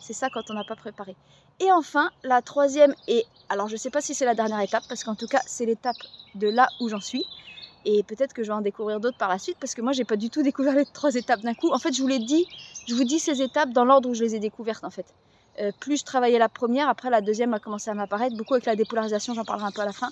C'est 0.00 0.12
ça 0.12 0.28
quand 0.28 0.50
on 0.50 0.54
n'a 0.54 0.64
pas 0.64 0.74
préparé. 0.74 1.16
Et 1.60 1.70
enfin, 1.70 2.10
la 2.24 2.42
troisième, 2.42 2.94
et 3.06 3.26
alors 3.48 3.68
je 3.68 3.74
ne 3.74 3.78
sais 3.78 3.90
pas 3.90 4.00
si 4.00 4.12
c'est 4.12 4.24
la 4.24 4.34
dernière 4.34 4.60
étape, 4.60 4.84
parce 4.88 5.04
qu'en 5.04 5.14
tout 5.14 5.28
cas, 5.28 5.40
c'est 5.46 5.66
l'étape 5.66 6.02
de 6.34 6.48
là 6.48 6.72
où 6.80 6.88
j'en 6.88 7.00
suis. 7.00 7.24
Et 7.84 8.02
peut-être 8.02 8.32
que 8.34 8.42
je 8.42 8.48
vais 8.48 8.54
en 8.54 8.60
découvrir 8.62 8.98
d'autres 8.98 9.16
par 9.16 9.28
la 9.28 9.38
suite, 9.38 9.58
parce 9.60 9.74
que 9.74 9.82
moi, 9.82 9.92
j'ai 9.92 10.04
pas 10.04 10.16
du 10.16 10.30
tout 10.30 10.42
découvert 10.42 10.74
les 10.74 10.86
trois 10.86 11.14
étapes 11.14 11.42
d'un 11.42 11.54
coup. 11.54 11.72
En 11.72 11.78
fait, 11.78 11.94
je 11.94 12.02
vous 12.02 12.08
l'ai 12.08 12.18
dit, 12.18 12.48
je 12.88 12.94
vous 12.94 13.04
dis 13.04 13.20
ces 13.20 13.40
étapes 13.42 13.70
dans 13.72 13.84
l'ordre 13.84 14.10
où 14.10 14.14
je 14.14 14.24
les 14.24 14.34
ai 14.34 14.40
découvertes, 14.40 14.84
en 14.84 14.90
fait. 14.90 15.14
Euh, 15.60 15.72
plus 15.80 15.98
je 15.98 16.04
travaillais 16.04 16.38
la 16.38 16.48
première, 16.50 16.88
après 16.88 17.08
la 17.10 17.20
deuxième 17.22 17.54
a 17.54 17.60
commencé 17.60 17.88
à 17.90 17.94
m'apparaître, 17.94 18.36
beaucoup 18.36 18.54
avec 18.54 18.66
la 18.66 18.76
dépolarisation, 18.76 19.34
j'en 19.34 19.44
parlerai 19.44 19.68
un 19.68 19.72
peu 19.72 19.82
à 19.82 19.86
la 19.86 19.92
fin. 19.92 20.10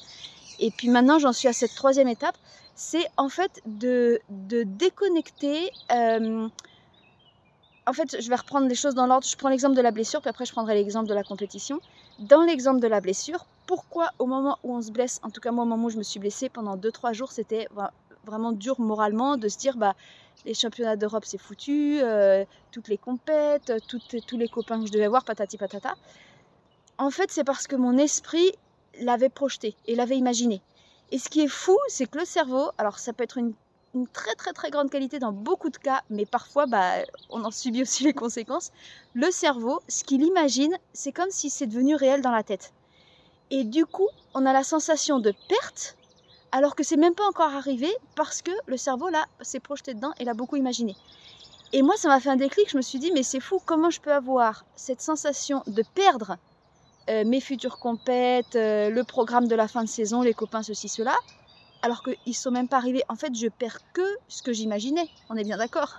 Et 0.59 0.71
puis 0.71 0.89
maintenant, 0.89 1.19
j'en 1.19 1.33
suis 1.33 1.49
à 1.49 1.53
cette 1.53 1.75
troisième 1.75 2.09
étape, 2.09 2.37
c'est 2.75 3.07
en 3.17 3.29
fait 3.29 3.61
de, 3.67 4.21
de 4.31 4.63
déconnecter. 4.65 5.71
Euh, 5.93 6.49
en 7.87 7.93
fait, 7.93 8.21
je 8.21 8.29
vais 8.29 8.37
reprendre 8.37 8.67
les 8.67 8.75
choses 8.75 8.95
dans 8.95 9.07
l'ordre. 9.07 9.27
Je 9.27 9.37
prends 9.37 9.49
l'exemple 9.51 9.77
de 9.77 9.83
la 9.83 9.91
blessure, 9.91 10.21
puis 10.21 10.31
après 10.31 10.45
je 10.45 10.53
prendrai 10.53 10.75
l'exemple 10.75 11.09
de 11.09 11.15
la 11.15 11.23
compétition. 11.23 11.81
Dans 12.19 12.43
l'exemple 12.43 12.81
de 12.81 12.87
la 12.87 13.01
blessure, 13.01 13.47
pourquoi 13.67 14.11
au 14.19 14.27
moment 14.27 14.59
où 14.63 14.75
on 14.75 14.83
se 14.83 14.91
blesse, 14.91 15.21
en 15.23 15.31
tout 15.31 15.41
cas 15.41 15.51
moi 15.51 15.65
au 15.65 15.67
moment 15.67 15.87
où 15.87 15.91
je 15.91 15.99
me 15.99 16.03
suis 16.03 16.21
blessée 16.21 16.49
pendant 16.49 16.77
2-3 16.77 17.13
jours, 17.13 17.33
c'était 17.33 17.69
vraiment 18.25 18.53
dur 18.53 18.81
moralement 18.81 19.37
de 19.37 19.49
se 19.49 19.59
dire 19.59 19.77
bah 19.77 19.95
les 20.47 20.55
championnats 20.55 20.97
d'Europe 20.97 21.25
c'est 21.27 21.39
foutu, 21.39 22.01
euh, 22.03 22.45
toutes 22.73 22.89
les 22.89 22.99
compètes, 22.99 23.73
tous 23.87 24.37
les 24.37 24.49
copains 24.49 24.81
que 24.81 24.87
je 24.87 24.93
devais 24.93 25.09
voir, 25.09 25.25
patati 25.25 25.57
patata. 25.57 25.95
En 26.97 27.11
fait, 27.11 27.31
c'est 27.31 27.45
parce 27.45 27.67
que 27.67 27.77
mon 27.77 27.99
esprit 27.99 28.53
l'avait 29.01 29.29
projeté 29.29 29.77
et 29.87 29.95
l'avait 29.95 30.17
imaginé. 30.17 30.61
Et 31.13 31.19
ce 31.19 31.29
qui 31.29 31.43
est 31.43 31.49
fou, 31.49 31.77
c'est 31.89 32.07
que 32.07 32.19
le 32.19 32.25
cerveau, 32.25 32.71
alors 32.79 32.99
ça 32.99 33.13
peut 33.13 33.25
être 33.25 33.39
une, 33.39 33.55
très 34.13 34.35
très 34.35 34.53
très 34.53 34.71
grande 34.71 34.91
qualité 34.91 35.21
dans 35.21 35.31
beaucoup 35.31 35.71
de 35.71 35.77
cas, 35.77 36.03
mais 36.11 36.27
parfois 36.27 36.67
bah, 36.67 36.95
on 37.31 37.45
en 37.45 37.51
subit 37.51 37.83
aussi 37.83 38.05
les 38.05 38.13
conséquences. 38.13 38.73
Le 39.15 39.31
cerveau, 39.31 39.81
ce 39.89 40.03
qu'il 40.03 40.23
imagine, 40.23 40.77
c'est 40.93 41.13
comme 41.13 41.31
si 41.31 41.51
c'est 41.51 41.67
devenu 41.67 41.95
réel 41.95 42.21
dans 42.21 42.33
la 42.33 42.43
tête. 42.43 42.73
Et 43.51 43.65
du 43.65 43.87
coup, 43.87 44.09
on 44.35 44.47
a 44.47 44.53
la 44.53 44.65
sensation 44.65 45.21
de 45.21 45.33
perte, 45.49 45.97
alors 46.51 46.75
que 46.75 46.83
c'est 46.83 46.97
même 46.97 47.15
pas 47.15 47.29
encore 47.29 47.55
arrivé 47.55 47.89
parce 48.17 48.43
que 48.43 48.51
le 48.67 48.77
cerveau 48.77 49.09
là 49.09 49.27
s'est 49.43 49.61
projeté 49.61 49.95
dedans 49.95 50.13
et 50.19 50.25
l'a 50.25 50.35
beaucoup 50.35 50.57
imaginé. 50.57 50.97
Et 51.73 51.83
moi, 51.83 51.97
ça 51.97 52.09
m'a 52.09 52.21
fait 52.21 52.31
un 52.31 52.37
déclic. 52.37 52.71
Je 52.71 52.77
me 52.77 52.83
suis 52.83 53.01
dit, 53.01 53.11
mais 53.13 53.25
c'est 53.25 53.41
fou, 53.41 53.61
comment 53.65 53.91
je 53.91 54.01
peux 54.01 54.13
avoir 54.13 54.65
cette 54.77 55.01
sensation 55.01 55.65
de 55.67 55.83
perdre 55.95 56.37
euh, 57.11 57.25
mes 57.25 57.41
futures 57.41 57.79
compètes, 57.79 58.57
euh, 58.57 58.91
le 58.91 59.05
programme 59.05 59.47
de 59.47 59.55
la 59.55 59.69
fin 59.69 59.85
de 59.85 59.89
saison, 59.89 60.23
les 60.23 60.35
copains, 60.35 60.63
ceci, 60.63 60.89
cela, 60.89 61.15
alors 61.83 62.03
qu'ils 62.03 62.35
sont 62.35 62.51
même 62.51 62.69
pas 62.69 62.79
arrivés. 62.79 63.03
En 63.09 63.15
fait, 63.17 63.35
je 63.35 63.49
perds 63.49 63.81
que 63.93 64.07
ce 64.29 64.43
que 64.43 64.53
j'imaginais. 64.53 65.09
On 65.29 65.37
est 65.37 65.45
bien 65.45 65.59
d'accord. 65.59 65.99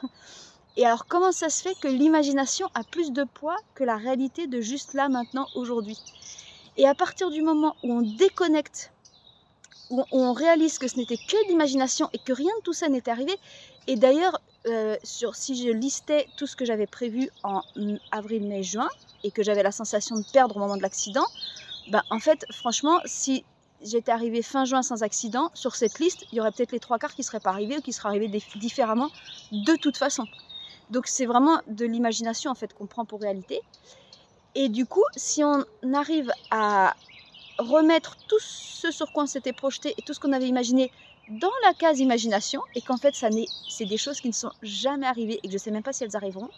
Et 0.78 0.86
alors, 0.86 1.06
comment 1.06 1.32
ça 1.32 1.50
se 1.50 1.62
fait 1.62 1.76
que 1.80 1.88
l'imagination 1.88 2.68
a 2.74 2.84
plus 2.84 3.12
de 3.12 3.24
poids 3.24 3.56
que 3.76 3.84
la 3.84 3.96
réalité 3.96 4.48
de 4.48 4.60
juste 4.62 4.94
là, 4.94 5.08
maintenant, 5.08 5.48
aujourd'hui? 5.56 5.98
Et 6.78 6.88
à 6.88 6.96
partir 6.96 7.30
du 7.30 7.42
moment 7.42 7.76
où 7.84 7.94
on 7.94 8.02
déconnecte, 8.02 8.92
où 9.90 10.04
on 10.12 10.34
réalise 10.34 10.80
que 10.80 10.88
ce 10.88 10.98
n'était 10.98 11.18
que 11.18 11.48
l'imagination 11.48 12.10
et 12.12 12.18
que 12.18 12.34
rien 12.34 12.52
de 12.58 12.64
tout 12.64 12.74
ça 12.74 12.90
n'était 12.90 13.12
arrivé, 13.12 13.34
et 13.88 13.96
d'ailleurs, 13.96 14.42
euh, 14.68 14.98
si 15.04 15.56
je 15.56 15.70
listais 15.70 16.28
tout 16.36 16.48
ce 16.48 16.56
que 16.56 16.66
j'avais 16.66 16.88
prévu 16.88 17.30
en 17.44 17.62
avril, 18.12 18.46
mai, 18.48 18.64
juin, 18.64 18.90
et 19.26 19.32
que 19.32 19.42
j'avais 19.42 19.64
la 19.64 19.72
sensation 19.72 20.16
de 20.16 20.24
perdre 20.24 20.56
au 20.56 20.60
moment 20.60 20.78
de 20.78 20.84
l'accident, 20.84 21.26
bah, 21.90 22.04
en 22.12 22.20
fait, 22.20 22.46
franchement, 22.52 23.00
si 23.06 23.44
j'étais 23.82 24.12
arrivée 24.12 24.44
fin 24.44 24.66
juin 24.66 24.84
sans 24.84 25.02
accident, 25.02 25.50
sur 25.56 25.76
cette 25.76 26.00
liste, 26.00 26.26
il 26.32 26.38
y 26.38 26.42
aurait 26.42 26.52
peut-être 26.52 26.72
les 26.72 26.80
trois 26.80 27.00
quarts 27.00 27.16
qui 27.16 27.22
ne 27.22 27.26
seraient 27.26 27.40
pas 27.40 27.50
arrivés 27.50 27.78
ou 27.78 27.82
qui 27.82 27.92
seraient 27.92 28.10
arrivés 28.10 28.30
différemment 28.56 29.10
de 29.52 29.76
toute 29.76 29.98
façon. 29.98 30.26
Donc 30.92 31.08
c'est 31.08 31.26
vraiment 31.26 31.60
de 31.68 31.86
l'imagination 31.86 32.52
en 32.52 32.56
fait 32.56 32.72
qu'on 32.74 32.86
prend 32.86 33.04
pour 33.04 33.20
réalité. 33.20 33.62
Et 34.54 34.70
du 34.70 34.86
coup, 34.86 35.04
si 35.16 35.44
on 35.44 35.66
arrive 35.94 36.32
à 36.52 36.96
remettre 37.58 38.16
tout 38.28 38.40
ce 38.40 38.92
sur 38.92 39.12
quoi 39.12 39.24
on 39.24 39.28
s'était 39.28 39.54
projeté 39.54 39.96
et 39.98 40.02
tout 40.04 40.14
ce 40.14 40.20
qu'on 40.20 40.34
avait 40.34 40.48
imaginé 40.48 40.92
dans 41.30 41.52
la 41.66 41.74
case 41.74 42.00
imagination 42.00 42.62
et 42.76 42.82
qu'en 42.82 42.98
fait 42.98 43.16
ça 43.16 43.30
c'est 43.70 43.86
des 43.86 43.98
choses 43.98 44.22
qui 44.22 44.28
ne 44.28 44.34
sont 44.34 44.52
jamais 44.62 45.08
arrivées 45.08 45.40
et 45.42 45.48
que 45.48 45.50
je 45.50 45.54
ne 45.54 45.60
sais 45.60 45.72
même 45.72 45.82
pas 45.82 45.94
si 45.94 46.04
elles 46.04 46.16
arriveront, 46.16 46.50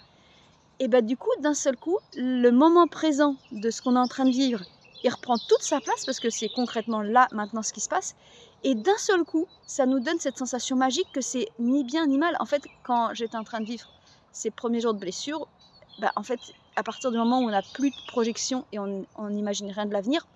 et 0.80 0.88
bah 0.88 1.02
du 1.02 1.18
coup 1.18 1.30
d'un 1.40 1.54
seul 1.54 1.78
coup 1.78 1.98
le 2.16 2.52
moment 2.52 2.88
présent 2.88 3.36
de 3.52 3.70
ce 3.70 3.82
qu'on 3.82 3.96
est 3.96 4.00
en 4.00 4.08
train 4.08 4.26
de 4.26 4.32
vivre 4.32 4.64
il 5.04 5.10
reprend 5.10 5.38
toute 5.38 5.62
sa 5.62 5.80
place 5.82 6.06
parce 6.06 6.20
que 6.20 6.30
c'est 6.30 6.50
concrètement 6.50 7.02
là 7.02 7.28
maintenant 7.32 7.62
ce 7.62 7.72
qui 7.72 7.82
se 7.82 7.88
passe. 7.88 8.16
Et 8.64 8.76
d'un 8.76 8.98
seul 8.98 9.24
coup 9.24 9.48
ça 9.66 9.86
nous 9.86 10.00
donne 10.00 10.20
cette 10.20 10.38
sensation 10.38 10.76
magique 10.76 11.08
que 11.14 11.22
c'est 11.22 11.50
ni 11.60 11.84
bien 11.84 12.08
ni 12.08 12.18
mal. 12.18 12.36
En 12.40 12.46
fait 12.46 12.68
quand 12.84 13.14
j'étais 13.14 13.38
en 13.38 13.44
train 13.44 13.60
de 13.62 13.66
vivre 13.66 13.94
ces 14.32 14.52
premiers 14.52 14.82
jours 14.82 14.94
de 14.94 15.00
blessure 15.00 15.48
bah, 16.00 16.12
en 16.16 16.24
fait 16.24 16.54
à 16.76 16.84
partir 16.84 17.12
du 17.12 17.18
moment 17.18 17.40
où 17.40 17.44
on 17.44 17.52
n'a 17.52 17.64
plus 17.64 17.92
de 17.92 17.96
projection 18.08 18.66
et 18.72 18.80
on 18.80 19.30
n'imagine 19.30 19.72
rien 19.72 19.86
de 19.86 19.94
l'avenir 19.94 20.28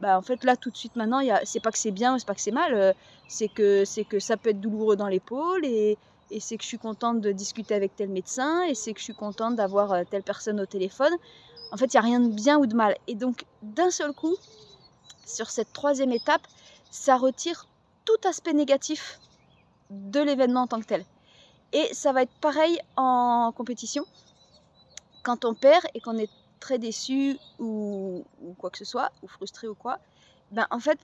bah 0.00 0.16
en 0.16 0.22
fait 0.22 0.44
là 0.44 0.56
tout 0.56 0.70
de 0.70 0.76
suite 0.76 0.96
maintenant 0.96 1.20
c'est 1.44 1.60
pas 1.60 1.70
que 1.70 1.78
c'est 1.78 1.90
bien 1.90 2.18
c'est 2.18 2.26
pas 2.26 2.34
que 2.34 2.40
c'est 2.40 2.50
mal 2.50 2.74
euh, 2.74 2.92
c'est 3.26 3.48
que 3.48 3.84
que 4.04 4.18
ça 4.18 4.36
peut 4.36 4.50
être 4.50 4.60
douloureux 4.60 4.96
dans 4.96 5.08
l'épaule 5.08 5.64
et, 5.64 5.98
et 6.30 6.40
c'est 6.40 6.56
que 6.56 6.62
je 6.62 6.68
suis 6.68 6.78
contente 6.78 7.20
de 7.20 7.32
discuter 7.32 7.74
avec 7.74 7.96
tel 7.96 8.08
médecin 8.08 8.62
et 8.64 8.74
c'est 8.74 8.92
que 8.92 8.98
je 8.98 9.04
suis 9.04 9.14
contente 9.14 9.56
d'avoir 9.56 9.92
euh, 9.92 10.04
telle 10.08 10.22
personne 10.22 10.60
au 10.60 10.66
téléphone. 10.66 11.12
En 11.72 11.76
fait 11.76 11.86
il 11.86 11.94
y 11.94 11.98
a 11.98 12.02
rien 12.02 12.20
de 12.20 12.32
bien 12.32 12.58
ou 12.58 12.66
de 12.66 12.74
mal. 12.74 12.96
Et 13.06 13.14
donc 13.14 13.44
d'un 13.62 13.90
seul 13.90 14.12
coup 14.12 14.36
sur 15.26 15.50
cette 15.50 15.72
troisième 15.72 16.12
étape 16.12 16.46
ça 16.90 17.16
retire 17.16 17.66
tout 18.04 18.28
aspect 18.28 18.52
négatif 18.52 19.20
de 19.90 20.20
l'événement 20.20 20.62
en 20.62 20.66
tant 20.66 20.80
que 20.80 20.86
tel. 20.86 21.04
Et 21.72 21.88
ça 21.92 22.12
va 22.12 22.22
être 22.22 22.34
pareil 22.40 22.80
en 22.96 23.52
compétition. 23.56 24.04
Quand 25.22 25.44
on 25.44 25.54
perd 25.54 25.84
et 25.94 26.00
qu'on 26.00 26.18
est 26.18 26.30
très 26.58 26.78
déçu 26.78 27.38
ou, 27.58 28.24
ou, 28.42 28.54
quoi 28.54 28.70
que 28.70 28.78
ce 28.78 28.84
soit, 28.84 29.10
ou 29.22 29.28
frustré 29.28 29.68
ou 29.68 29.74
quoi, 29.74 29.98
ben 30.50 30.66
en 30.70 30.80
fait, 30.80 30.98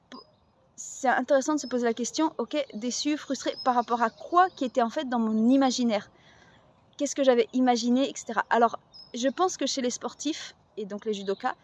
c'est 0.76 1.08
intéressant 1.08 1.54
de 1.54 1.60
se 1.60 1.66
poser 1.66 1.84
la 1.84 1.94
question, 1.94 2.32
ok, 2.38 2.64
déçu, 2.74 3.16
frustré, 3.16 3.56
par 3.64 3.74
rapport 3.74 4.02
à 4.02 4.10
quoi 4.10 4.48
qui 4.50 4.64
était 4.64 4.82
en 4.82 4.90
fait 4.90 5.08
dans 5.08 5.18
mon 5.18 5.48
imaginaire? 5.48 6.10
Qu'est-ce 6.96 7.16
que 7.16 7.24
j'avais 7.24 7.48
imaginé, 7.54 8.08
etc. 8.08 8.40
Alors, 8.50 8.78
je 9.14 9.28
pense 9.28 9.56
que 9.56 9.66
chez 9.66 9.80
les 9.80 9.90
sportifs, 9.90 10.54
et 10.76 10.84
donc 10.84 11.06
les 11.06 11.14
judokas, 11.14 11.54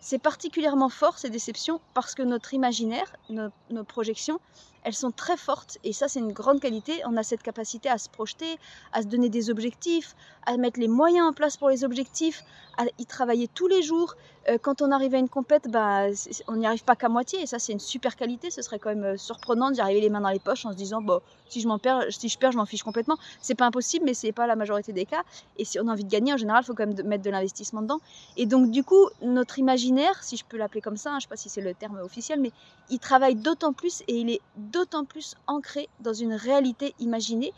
c'est 0.00 0.18
particulièrement 0.18 0.88
fort 0.88 1.18
ces 1.18 1.30
déceptions 1.30 1.80
parce 1.94 2.14
que 2.14 2.22
notre 2.22 2.54
imaginaire, 2.54 3.12
nos, 3.30 3.50
nos, 3.70 3.84
projections, 3.84 4.40
elles 4.86 4.94
sont 4.94 5.10
très 5.10 5.36
fortes 5.36 5.78
et 5.82 5.92
ça 5.92 6.06
c'est 6.06 6.20
une 6.20 6.32
grande 6.32 6.60
qualité. 6.60 7.02
On 7.06 7.16
a 7.16 7.24
cette 7.24 7.42
capacité 7.42 7.88
à 7.88 7.98
se 7.98 8.08
projeter, 8.08 8.56
à 8.92 9.02
se 9.02 9.08
donner 9.08 9.28
des 9.28 9.50
objectifs, 9.50 10.14
à 10.46 10.56
mettre 10.58 10.78
les 10.78 10.86
moyens 10.86 11.26
en 11.26 11.32
place 11.32 11.56
pour 11.56 11.68
les 11.68 11.84
objectifs, 11.84 12.44
à 12.78 12.84
y 12.98 13.04
travailler 13.04 13.48
tous 13.48 13.66
les 13.66 13.82
jours. 13.82 14.14
Euh, 14.48 14.58
quand 14.62 14.82
on 14.82 14.92
arrive 14.92 15.12
à 15.16 15.18
une 15.18 15.28
compète, 15.28 15.68
bah, 15.68 16.06
on 16.46 16.56
n'y 16.56 16.68
arrive 16.68 16.84
pas 16.84 16.94
qu'à 16.94 17.08
moitié 17.08 17.42
et 17.42 17.46
ça 17.46 17.58
c'est 17.58 17.72
une 17.72 17.80
super 17.80 18.14
qualité. 18.14 18.52
Ce 18.52 18.62
serait 18.62 18.78
quand 18.78 18.90
même 18.90 19.04
euh, 19.04 19.16
surprenant 19.16 19.72
d'y 19.72 19.80
arriver 19.80 20.00
les 20.00 20.08
mains 20.08 20.20
dans 20.20 20.28
les 20.28 20.38
poches 20.38 20.64
en 20.66 20.70
se 20.70 20.76
disant 20.76 21.02
bon, 21.02 21.20
si 21.48 21.60
je 21.60 21.66
m'en 21.66 21.80
perds, 21.80 22.04
si 22.10 22.28
je 22.28 22.38
perds, 22.38 22.52
je 22.52 22.58
m'en 22.58 22.66
fiche 22.66 22.84
complètement. 22.84 23.16
C'est 23.40 23.56
pas 23.56 23.66
impossible, 23.66 24.04
mais 24.04 24.14
c'est 24.14 24.30
pas 24.30 24.46
la 24.46 24.54
majorité 24.54 24.92
des 24.92 25.04
cas. 25.04 25.24
Et 25.58 25.64
si 25.64 25.80
on 25.80 25.88
a 25.88 25.92
envie 25.92 26.04
de 26.04 26.10
gagner, 26.10 26.32
en 26.32 26.36
général, 26.36 26.62
il 26.62 26.66
faut 26.66 26.74
quand 26.74 26.86
même 26.86 27.08
mettre 27.08 27.24
de 27.24 27.30
l'investissement 27.30 27.82
dedans. 27.82 27.98
Et 28.36 28.46
donc 28.46 28.70
du 28.70 28.84
coup, 28.84 29.08
notre 29.20 29.58
imaginaire, 29.58 30.22
si 30.22 30.36
je 30.36 30.44
peux 30.44 30.56
l'appeler 30.56 30.80
comme 30.80 30.96
ça, 30.96 31.10
hein, 31.10 31.16
je 31.18 31.24
sais 31.24 31.28
pas 31.28 31.36
si 31.36 31.48
c'est 31.48 31.60
le 31.60 31.74
terme 31.74 31.98
officiel, 31.98 32.40
mais 32.40 32.52
il 32.88 33.00
travaille 33.00 33.34
d'autant 33.34 33.72
plus 33.72 34.02
et 34.06 34.14
il 34.14 34.30
est 34.30 34.40
d'autant 34.76 35.06
plus 35.06 35.34
ancré 35.46 35.88
dans 36.00 36.12
une 36.12 36.34
réalité 36.34 36.94
imaginée. 36.98 37.52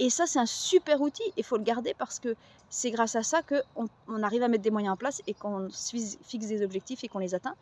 Et 0.00 0.10
ça, 0.10 0.26
c'est 0.26 0.40
un 0.40 0.46
super 0.46 1.00
outil. 1.00 1.22
Il 1.36 1.44
faut 1.44 1.56
le 1.56 1.62
garder 1.62 1.94
parce 1.94 2.18
que 2.18 2.34
c'est 2.68 2.90
grâce 2.90 3.14
à 3.14 3.22
ça 3.22 3.42
qu'on 3.42 3.88
on 4.08 4.22
arrive 4.24 4.42
à 4.42 4.48
mettre 4.48 4.64
des 4.64 4.72
moyens 4.72 4.94
en 4.94 4.96
place 4.96 5.22
et 5.28 5.34
qu'on 5.34 5.68
fixe 5.70 6.48
des 6.48 6.62
objectifs 6.62 7.04
et 7.04 7.08
qu'on 7.08 7.20
les 7.20 7.34
atteint. 7.34 7.54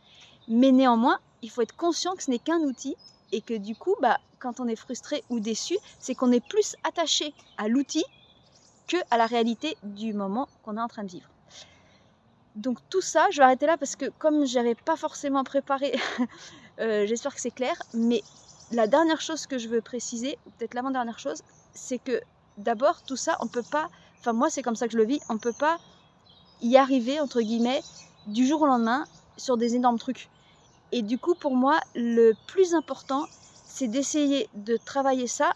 Mais 0.49 0.73
néanmoins, 0.73 1.19
il 1.43 1.51
faut 1.51 1.61
être 1.61 1.77
conscient 1.77 2.15
que 2.17 2.23
ce 2.23 2.31
n'est 2.31 2.39
qu'un 2.39 2.61
outil 2.61 2.97
et 3.33 3.43
que 3.43 3.55
du 3.55 3.77
coup, 3.77 3.95
bah, 4.01 4.19
quand 4.39 4.61
on 4.61 4.67
est 4.67 4.77
frustré 4.77 5.23
ou 5.29 5.41
déçu, 5.41 5.77
c'est 5.99 6.15
qu'on 6.15 6.33
est 6.33 6.47
plus 6.47 6.75
attaché 6.85 7.35
à 7.59 7.69
l'outil 7.69 8.05
que 8.89 8.97
à 9.11 9.19
la 9.19 9.27
réalité 9.27 9.77
du 9.83 10.15
moment 10.15 10.49
qu'on 10.63 10.79
est 10.79 10.81
en 10.81 10.89
train 10.89 11.05
de 11.05 11.11
vivre. 11.11 11.29
Donc 12.57 12.79
tout 12.89 13.01
ça, 13.01 13.27
je 13.31 13.39
vais 13.39 13.45
arrêter 13.45 13.67
là 13.67 13.77
parce 13.77 13.97
que 13.97 14.07
comme 14.19 14.47
j'avais 14.47 14.75
pas 14.75 14.97
forcément 14.97 15.45
préparé, 15.45 15.95
euh, 16.81 17.07
j'espère 17.07 17.35
que 17.35 17.41
c'est 17.41 17.51
clair, 17.51 17.77
mais 17.95 18.23
la 18.73 18.87
dernière 18.87 19.21
chose 19.21 19.47
que 19.47 19.59
je 19.59 19.69
veux 19.69 19.81
préciser, 19.81 20.39
peut-être 20.59 20.75
l'avant-dernière 20.75 21.19
chose, 21.19 21.43
c'est 21.75 21.99
que 21.99 22.21
d'abord, 22.59 23.03
tout 23.03 23.17
ça, 23.17 23.37
on 23.41 23.47
peut 23.47 23.63
pas, 23.63 23.89
enfin 24.21 24.33
moi 24.33 24.51
c'est 24.51 24.63
comme 24.63 24.77
ça 24.77 24.87
que 24.87 24.93
je 24.93 24.99
le 24.99 25.07
vis, 25.07 25.21
on 25.29 25.39
peut 25.39 25.53
pas 25.53 25.79
y 26.61 26.77
arriver, 26.77 27.21
entre 27.21 27.41
guillemets, 27.41 27.83
du 28.27 28.47
jour 28.47 28.63
au 28.63 28.67
lendemain 28.67 29.07
sur 29.37 29.57
des 29.57 29.75
énormes 29.75 29.99
trucs. 29.99 30.29
Et 30.93 31.03
du 31.03 31.19
coup, 31.19 31.35
pour 31.35 31.57
moi, 31.57 31.81
le 31.95 32.35
plus 32.47 32.75
important, 32.75 33.27
c'est 33.65 33.89
d'essayer 33.89 34.49
de 34.55 34.77
travailler 34.77 35.27
ça 35.27 35.55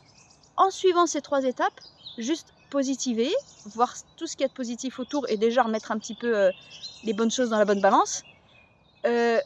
en 0.56 0.70
suivant 0.70 1.06
ces 1.06 1.20
trois 1.20 1.44
étapes, 1.44 1.80
juste 2.16 2.54
positiver, 2.70 3.32
voir 3.66 3.94
tout 4.16 4.26
ce 4.26 4.36
qu'il 4.36 4.42
y 4.42 4.46
a 4.46 4.48
de 4.48 4.54
positif 4.54 4.98
autour 4.98 5.28
et 5.28 5.36
déjà 5.36 5.62
remettre 5.62 5.92
un 5.92 5.98
petit 5.98 6.14
peu 6.14 6.34
euh, 6.34 6.50
les 7.04 7.12
bonnes 7.12 7.30
choses 7.30 7.50
dans 7.50 7.58
la 7.58 7.66
bonne 7.66 7.80
balance. 7.80 8.22
Euh, 9.06 9.38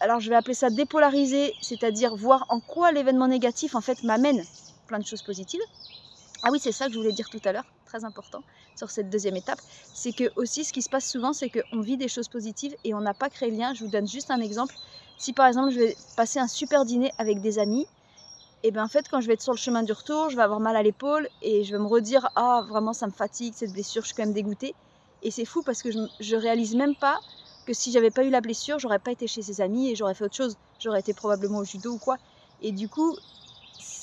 alors 0.00 0.20
je 0.20 0.30
vais 0.30 0.36
appeler 0.36 0.54
ça 0.54 0.70
dépolariser, 0.70 1.56
c'est-à-dire 1.60 2.14
voir 2.16 2.44
en 2.48 2.60
quoi 2.60 2.92
l'événement 2.92 3.28
négatif 3.28 3.74
en 3.74 3.80
fait 3.80 4.02
m'amène 4.02 4.46
plein 4.86 4.98
de 4.98 5.04
choses 5.06 5.22
positives. 5.22 5.60
Ah 6.42 6.50
oui, 6.52 6.60
c'est 6.60 6.72
ça 6.72 6.86
que 6.86 6.92
je 6.92 6.98
voulais 6.98 7.12
dire 7.12 7.28
tout 7.30 7.40
à 7.44 7.52
l'heure, 7.52 7.74
très 7.84 8.04
important 8.04 8.44
sur 8.76 8.90
cette 8.90 9.10
deuxième 9.10 9.36
étape, 9.36 9.60
c'est 9.92 10.12
que 10.12 10.30
aussi 10.36 10.64
ce 10.64 10.72
qui 10.72 10.82
se 10.82 10.88
passe 10.90 11.08
souvent, 11.10 11.32
c'est 11.32 11.50
qu'on 11.50 11.80
vit 11.80 11.96
des 11.96 12.08
choses 12.08 12.28
positives 12.28 12.76
et 12.84 12.94
on 12.94 13.00
n'a 13.00 13.14
pas 13.14 13.30
créé 13.30 13.50
le 13.50 13.56
lien. 13.56 13.74
Je 13.74 13.84
vous 13.84 13.90
donne 13.90 14.06
juste 14.08 14.30
un 14.30 14.40
exemple. 14.40 14.76
Si 15.18 15.32
par 15.32 15.46
exemple 15.48 15.70
je 15.70 15.80
vais 15.80 15.98
passer 16.16 16.38
un 16.40 16.48
super 16.48 16.84
dîner 16.84 17.12
avec 17.18 17.40
des 17.40 17.58
amis, 17.58 17.86
et 18.62 18.70
bien 18.72 18.84
en 18.84 18.88
fait 18.88 19.08
quand 19.08 19.20
je 19.20 19.26
vais 19.28 19.34
être 19.34 19.42
sur 19.42 19.52
le 19.52 19.58
chemin 19.58 19.82
du 19.82 19.92
retour, 19.92 20.30
je 20.30 20.36
vais 20.36 20.42
avoir 20.42 20.60
mal 20.60 20.76
à 20.76 20.82
l'épaule 20.82 21.28
et 21.40 21.64
je 21.64 21.72
vais 21.76 21.82
me 21.82 21.86
redire 21.88 22.28
ah 22.36 22.64
vraiment 22.68 22.92
ça 22.92 23.06
me 23.06 23.12
fatigue 23.12 23.54
cette 23.56 23.72
blessure, 23.72 24.02
je 24.02 24.08
suis 24.08 24.14
quand 24.14 24.24
même 24.24 24.32
dégoûtée. 24.34 24.76
Et 25.22 25.30
c'est 25.30 25.44
fou 25.44 25.62
parce 25.64 25.82
que 25.82 25.90
je, 25.90 25.98
je 26.20 26.36
réalise 26.36 26.74
même 26.76 26.94
pas 26.96 27.18
que 27.68 27.74
si 27.74 27.92
j'avais 27.92 28.10
pas 28.10 28.24
eu 28.24 28.30
la 28.30 28.40
blessure, 28.42 28.80
j'aurais 28.80 28.98
pas 29.00 29.12
été 29.12 29.28
chez 29.28 29.42
ses 29.42 29.60
amis 29.62 29.90
et 29.90 29.96
j'aurais 29.96 30.14
fait 30.16 30.24
autre 30.24 30.36
chose. 30.36 30.56
J'aurais 30.80 31.00
été 31.02 31.14
probablement 31.14 31.60
au 31.60 31.64
judo 31.64 31.92
ou 31.94 32.00
quoi. 32.00 32.18
Et 32.60 32.72
du 32.72 32.88
coup, 32.88 33.18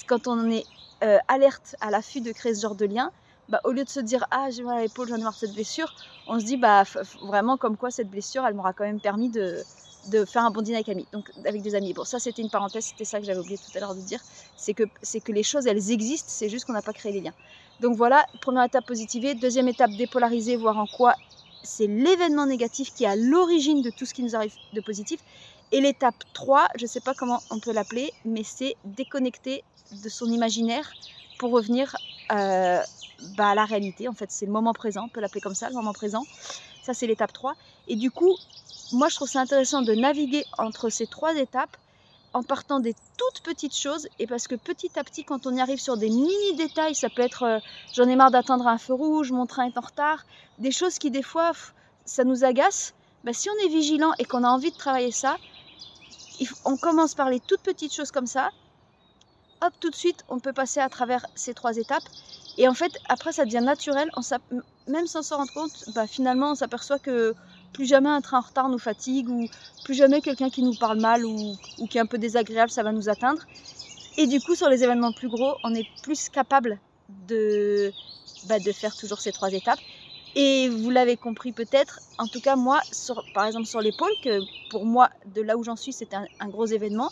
quand 0.07 0.27
on 0.27 0.49
est 0.49 0.67
euh, 1.03 1.17
alerte 1.27 1.75
à 1.81 1.91
l'affût 1.91 2.21
de 2.21 2.31
créer 2.31 2.55
ce 2.55 2.61
genre 2.61 2.75
de 2.75 2.85
lien, 2.85 3.11
bah, 3.47 3.59
au 3.63 3.71
lieu 3.71 3.83
de 3.83 3.89
se 3.89 3.99
dire 3.99 4.25
ah 4.31 4.49
j'ai 4.49 4.63
mal 4.63 4.77
à 4.77 4.81
l'épaule, 4.81 5.07
j'en 5.07 5.17
ai 5.17 5.23
marre 5.23 5.33
de 5.33 5.37
cette 5.37 5.53
blessure, 5.53 5.93
on 6.25 6.39
se 6.39 6.45
dit 6.45 6.57
bah 6.57 6.83
vraiment 7.21 7.57
comme 7.57 7.77
quoi 7.77 7.91
cette 7.91 8.09
blessure, 8.09 8.45
elle 8.45 8.55
m'aura 8.55 8.73
quand 8.73 8.85
même 8.85 9.01
permis 9.01 9.29
de, 9.29 9.65
de 10.03 10.25
faire 10.25 10.43
un 10.43 10.51
bon 10.51 10.61
dîner 10.61 10.77
avec 10.77 10.89
amis, 10.89 11.07
donc 11.11 11.31
avec 11.45 11.61
des 11.61 11.75
amis. 11.75 11.93
Bon 11.93 12.05
ça 12.05 12.19
c'était 12.19 12.41
une 12.41 12.49
parenthèse, 12.49 12.85
c'était 12.87 13.05
ça 13.05 13.19
que 13.19 13.25
j'avais 13.25 13.39
oublié 13.39 13.59
tout 13.59 13.69
à 13.75 13.79
l'heure 13.79 13.95
de 13.95 14.01
dire, 14.01 14.21
c'est 14.55 14.73
que 14.73 14.83
c'est 15.03 15.21
que 15.21 15.31
les 15.31 15.43
choses 15.43 15.67
elles 15.67 15.91
existent, 15.91 16.31
c'est 16.33 16.49
juste 16.49 16.65
qu'on 16.65 16.73
n'a 16.73 16.81
pas 16.81 16.93
créé 16.93 17.11
les 17.11 17.21
liens. 17.21 17.33
Donc 17.79 17.95
voilà, 17.97 18.25
première 18.41 18.63
étape 18.63 18.85
positiver, 18.85 19.35
deuxième 19.35 19.67
étape 19.67 19.93
dépolariser, 19.95 20.55
voir 20.55 20.77
en 20.77 20.87
quoi 20.87 21.15
c'est 21.65 21.87
l'événement 21.87 22.45
négatif 22.45 22.93
qui 22.93 23.03
est 23.03 23.07
à 23.07 23.15
l'origine 23.15 23.81
de 23.81 23.89
tout 23.89 24.05
ce 24.05 24.13
qui 24.13 24.23
nous 24.23 24.35
arrive 24.35 24.55
de 24.73 24.81
positif. 24.81 25.21
Et 25.71 25.81
l'étape 25.81 26.23
3, 26.33 26.67
je 26.77 26.83
ne 26.83 26.87
sais 26.87 27.01
pas 27.01 27.13
comment 27.13 27.43
on 27.49 27.59
peut 27.59 27.71
l'appeler, 27.71 28.13
mais 28.23 28.43
c'est 28.43 28.77
déconnecter 28.83 29.65
de 29.91 30.09
son 30.09 30.31
imaginaire 30.31 30.95
pour 31.37 31.51
revenir 31.51 31.97
euh, 32.31 32.81
bah, 33.19 33.49
à 33.49 33.55
la 33.55 33.65
réalité. 33.65 34.07
En 34.07 34.13
fait, 34.13 34.31
c'est 34.31 34.45
le 34.45 34.51
moment 34.51 34.73
présent, 34.73 35.05
on 35.05 35.09
peut 35.09 35.21
l'appeler 35.21 35.41
comme 35.41 35.55
ça, 35.55 35.69
le 35.69 35.75
moment 35.75 35.93
présent. 35.93 36.27
Ça, 36.81 36.93
c'est 36.93 37.07
l'étape 37.07 37.33
3. 37.33 37.55
Et 37.87 37.95
du 37.95 38.11
coup, 38.11 38.39
moi, 38.91 39.09
je 39.09 39.15
trouve 39.15 39.27
ça 39.27 39.41
intéressant 39.41 39.81
de 39.81 39.93
naviguer 39.93 40.45
entre 40.57 40.89
ces 40.89 41.07
trois 41.07 41.35
étapes 41.35 41.77
en 42.35 42.43
partant 42.43 42.81
des 42.81 42.93
toutes 43.17 43.41
petites 43.43 43.75
choses 43.77 44.09
et 44.19 44.27
parce 44.27 44.47
que 44.49 44.55
petit 44.55 44.99
à 44.99 45.05
petit 45.05 45.23
quand 45.23 45.47
on 45.47 45.55
y 45.55 45.61
arrive 45.61 45.79
sur 45.79 45.95
des 45.95 46.09
mini 46.09 46.53
détails 46.57 46.93
ça 46.93 47.09
peut 47.09 47.21
être 47.21 47.43
euh, 47.43 47.59
j'en 47.93 48.09
ai 48.09 48.17
marre 48.17 48.29
d'attendre 48.29 48.67
un 48.67 48.77
feu 48.77 48.93
rouge 48.93 49.31
mon 49.31 49.45
train 49.45 49.65
est 49.67 49.77
en 49.77 49.81
retard 49.81 50.25
des 50.57 50.71
choses 50.71 50.99
qui 50.99 51.11
des 51.11 51.21
fois 51.23 51.53
ça 52.03 52.25
nous 52.25 52.43
agace 52.43 52.93
bah, 53.23 53.31
si 53.31 53.49
on 53.49 53.65
est 53.65 53.69
vigilant 53.69 54.11
et 54.19 54.25
qu'on 54.25 54.43
a 54.43 54.49
envie 54.49 54.71
de 54.71 54.75
travailler 54.75 55.11
ça 55.11 55.37
on 56.65 56.75
commence 56.75 57.15
par 57.15 57.29
les 57.29 57.39
toutes 57.39 57.63
petites 57.63 57.93
choses 57.93 58.11
comme 58.11 58.27
ça 58.27 58.51
hop 59.61 59.73
tout 59.79 59.89
de 59.89 59.95
suite 59.95 60.25
on 60.27 60.41
peut 60.41 60.53
passer 60.53 60.81
à 60.81 60.89
travers 60.89 61.25
ces 61.35 61.53
trois 61.53 61.77
étapes 61.77 62.09
et 62.57 62.67
en 62.67 62.73
fait 62.73 62.99
après 63.07 63.31
ça 63.31 63.45
devient 63.45 63.63
naturel 63.63 64.11
même 64.87 65.07
sans 65.07 65.21
s'en 65.21 65.37
rendre 65.37 65.53
compte 65.53 65.85
bah, 65.87 66.05
finalement 66.05 66.51
on 66.51 66.55
s'aperçoit 66.55 66.99
que 66.99 67.33
plus 67.75 67.85
jamais 67.85 68.09
un 68.09 68.21
train 68.21 68.37
en 68.37 68.41
retard 68.41 68.69
nous 68.69 68.79
fatigue 68.79 69.29
ou 69.29 69.49
plus 69.83 69.95
jamais 69.95 70.21
quelqu'un 70.21 70.49
qui 70.49 70.63
nous 70.63 70.75
parle 70.75 70.97
mal 70.97 71.25
ou, 71.25 71.57
qui 71.89 71.97
est 71.97 72.01
un 72.01 72.05
peu 72.05 72.17
désagréable, 72.17 72.71
ça 72.71 72.83
va 72.83 72.93
nous 72.93 73.09
atteindre. 73.09 73.41
Et 74.17 74.27
du 74.27 74.39
coup, 74.39 74.55
sur 74.55 74.69
les 74.69 74.83
événements 74.85 75.11
plus 75.11 75.27
gros, 75.27 75.57
on 75.61 75.75
est 75.75 75.87
plus 76.01 76.29
capable 76.29 76.79
de, 77.09 77.93
bah, 78.43 78.59
de 78.61 78.71
faire 78.71 78.95
toujours 78.95 79.19
ces 79.19 79.33
trois 79.33 79.51
étapes. 79.51 79.81
Et 80.35 80.69
vous 80.69 80.89
l'avez 80.89 81.17
compris 81.17 81.51
peut-être, 81.51 81.99
en 82.17 82.27
tout 82.29 82.39
cas 82.39 82.55
moi, 82.55 82.81
sur, 82.93 83.25
par 83.33 83.45
exemple 83.45 83.67
sur 83.67 83.81
l'épaule, 83.81 84.15
que 84.21 84.47
pour 84.69 84.85
moi, 84.85 85.09
de 85.25 85.41
là 85.41 85.57
où 85.57 85.63
j'en 85.63 85.75
suis, 85.75 85.91
c'était 85.91 86.17
un, 86.39 86.47
gros 86.47 86.65
événement, 86.65 87.11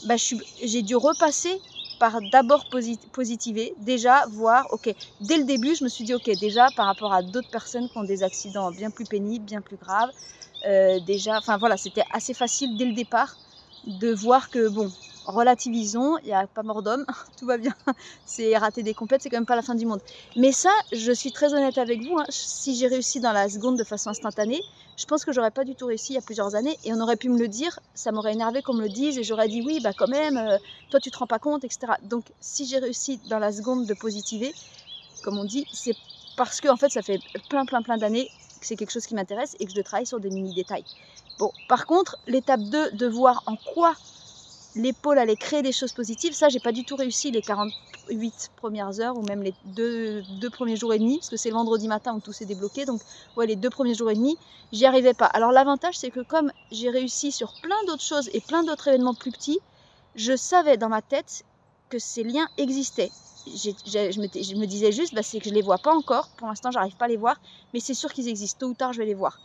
bah, 0.00 0.14
j'ai 0.62 0.82
dû 0.82 0.94
repasser 0.94 1.60
par 1.98 2.22
d'abord 2.22 2.66
positiver, 3.12 3.74
déjà 3.78 4.26
voir, 4.28 4.66
ok, 4.70 4.90
dès 5.20 5.38
le 5.38 5.44
début, 5.44 5.74
je 5.74 5.84
me 5.84 5.88
suis 5.88 6.04
dit, 6.04 6.14
ok, 6.14 6.30
déjà 6.32 6.70
par 6.70 6.86
rapport 6.86 7.12
à 7.12 7.22
d'autres 7.22 7.48
personnes 7.50 7.88
qui 7.88 7.98
ont 7.98 8.04
des 8.04 8.22
accidents 8.22 8.70
bien 8.72 8.90
plus 8.90 9.06
pénibles, 9.06 9.44
bien 9.44 9.62
plus 9.62 9.76
graves, 9.76 10.10
euh, 10.66 11.00
déjà, 11.00 11.38
enfin 11.38 11.58
voilà, 11.58 11.76
c'était 11.76 12.04
assez 12.10 12.34
facile 12.34 12.76
dès 12.76 12.86
le 12.86 12.92
départ 12.92 13.38
de 13.84 14.12
voir 14.12 14.50
que, 14.50 14.68
bon, 14.68 14.92
relativisons, 15.24 16.18
il 16.22 16.26
n'y 16.26 16.32
a 16.32 16.46
pas 16.46 16.62
mort 16.62 16.82
d'homme, 16.82 17.04
tout 17.38 17.46
va 17.46 17.58
bien, 17.58 17.74
c'est 18.24 18.56
rater 18.56 18.82
des 18.82 18.94
compètes, 18.94 19.22
c'est 19.22 19.30
quand 19.30 19.36
même 19.36 19.46
pas 19.46 19.56
la 19.56 19.62
fin 19.62 19.74
du 19.74 19.86
monde. 19.86 20.00
Mais 20.36 20.52
ça, 20.52 20.70
je 20.92 21.12
suis 21.12 21.32
très 21.32 21.54
honnête 21.54 21.78
avec 21.78 22.02
vous, 22.02 22.18
hein, 22.18 22.24
si 22.28 22.74
j'ai 22.76 22.86
réussi 22.88 23.20
dans 23.20 23.32
la 23.32 23.48
seconde 23.48 23.78
de 23.78 23.84
façon 23.84 24.10
instantanée, 24.10 24.62
je 24.96 25.04
pense 25.06 25.24
que 25.24 25.32
j'aurais 25.32 25.50
pas 25.50 25.64
du 25.64 25.74
tout 25.76 25.86
réussi 25.86 26.12
il 26.12 26.16
y 26.16 26.18
a 26.18 26.22
plusieurs 26.22 26.54
années 26.54 26.78
et 26.84 26.92
on 26.92 27.00
aurait 27.00 27.16
pu 27.16 27.28
me 27.28 27.38
le 27.38 27.48
dire, 27.48 27.78
ça 27.94 28.12
m'aurait 28.12 28.32
énervé 28.32 28.62
qu'on 28.62 28.74
me 28.74 28.82
le 28.82 28.88
dise 28.88 29.18
et 29.18 29.22
j'aurais 29.24 29.48
dit 29.48 29.62
oui, 29.62 29.80
bah 29.80 29.92
quand 29.94 30.08
même, 30.08 30.36
euh, 30.36 30.58
toi 30.90 31.00
tu 31.00 31.10
te 31.10 31.18
rends 31.18 31.26
pas 31.26 31.38
compte, 31.38 31.64
etc. 31.64 31.94
Donc 32.02 32.32
si 32.40 32.66
j'ai 32.66 32.78
réussi 32.78 33.18
dans 33.24 33.38
la 33.38 33.52
seconde 33.52 33.86
de 33.86 33.94
positiver, 33.94 34.54
comme 35.22 35.38
on 35.38 35.44
dit, 35.44 35.66
c'est 35.72 35.96
parce 36.36 36.60
que 36.60 36.68
en 36.68 36.76
fait 36.76 36.90
ça 36.92 37.02
fait 37.02 37.20
plein 37.48 37.64
plein 37.66 37.82
plein 37.82 37.98
d'années 37.98 38.30
que 38.60 38.66
c'est 38.66 38.76
quelque 38.76 38.90
chose 38.92 39.06
qui 39.06 39.14
m'intéresse 39.14 39.56
et 39.58 39.66
que 39.66 39.72
je 39.72 39.80
travaille 39.82 40.06
sur 40.06 40.20
des 40.20 40.30
mini 40.30 40.52
détails. 40.52 40.84
Bon, 41.38 41.52
par 41.68 41.86
contre, 41.86 42.16
l'étape 42.26 42.62
2 42.62 42.92
de 42.92 43.06
voir 43.06 43.42
en 43.46 43.56
quoi 43.56 43.94
l'épaule 44.74 45.18
allait 45.18 45.36
créer 45.36 45.62
des 45.62 45.72
choses 45.72 45.92
positives. 45.92 46.34
Ça, 46.34 46.48
j'ai 46.48 46.60
pas 46.60 46.72
du 46.72 46.84
tout 46.84 46.96
réussi 46.96 47.30
les 47.30 47.42
48 47.42 48.50
premières 48.56 49.00
heures 49.00 49.16
ou 49.16 49.22
même 49.22 49.42
les 49.42 49.54
deux, 49.64 50.22
deux 50.28 50.50
premiers 50.50 50.76
jours 50.76 50.92
et 50.94 50.98
demi, 50.98 51.18
parce 51.18 51.30
que 51.30 51.36
c'est 51.36 51.50
le 51.50 51.54
vendredi 51.54 51.88
matin 51.88 52.14
où 52.14 52.20
tout 52.20 52.32
s'est 52.32 52.46
débloqué. 52.46 52.84
Donc, 52.84 53.02
ouais, 53.36 53.46
les 53.46 53.56
deux 53.56 53.70
premiers 53.70 53.94
jours 53.94 54.10
et 54.10 54.14
demi, 54.14 54.36
j'y 54.72 54.86
arrivais 54.86 55.14
pas. 55.14 55.26
Alors, 55.26 55.52
l'avantage, 55.52 55.96
c'est 55.96 56.10
que 56.10 56.20
comme 56.20 56.50
j'ai 56.70 56.90
réussi 56.90 57.32
sur 57.32 57.54
plein 57.54 57.82
d'autres 57.86 58.02
choses 58.02 58.28
et 58.32 58.40
plein 58.40 58.64
d'autres 58.64 58.88
événements 58.88 59.14
plus 59.14 59.30
petits, 59.32 59.60
je 60.14 60.36
savais 60.36 60.76
dans 60.76 60.88
ma 60.88 61.02
tête 61.02 61.44
que 61.88 61.98
ces 61.98 62.24
liens 62.24 62.48
existaient. 62.56 63.10
je, 63.46 64.56
me 64.58 64.66
disais 64.66 64.92
juste, 64.92 65.14
bah, 65.14 65.22
c'est 65.22 65.38
que 65.38 65.48
je 65.48 65.54
les 65.54 65.62
vois 65.62 65.78
pas 65.78 65.94
encore. 65.94 66.30
Pour 66.36 66.48
l'instant, 66.48 66.70
j'arrive 66.70 66.96
pas 66.96 67.04
à 67.06 67.08
les 67.08 67.16
voir, 67.16 67.36
mais 67.72 67.80
c'est 67.80 67.94
sûr 67.94 68.12
qu'ils 68.12 68.28
existent. 68.28 68.66
Tôt 68.66 68.70
ou 68.70 68.74
tard, 68.74 68.92
je 68.92 68.98
vais 68.98 69.06
les 69.06 69.14
voir. 69.14 69.40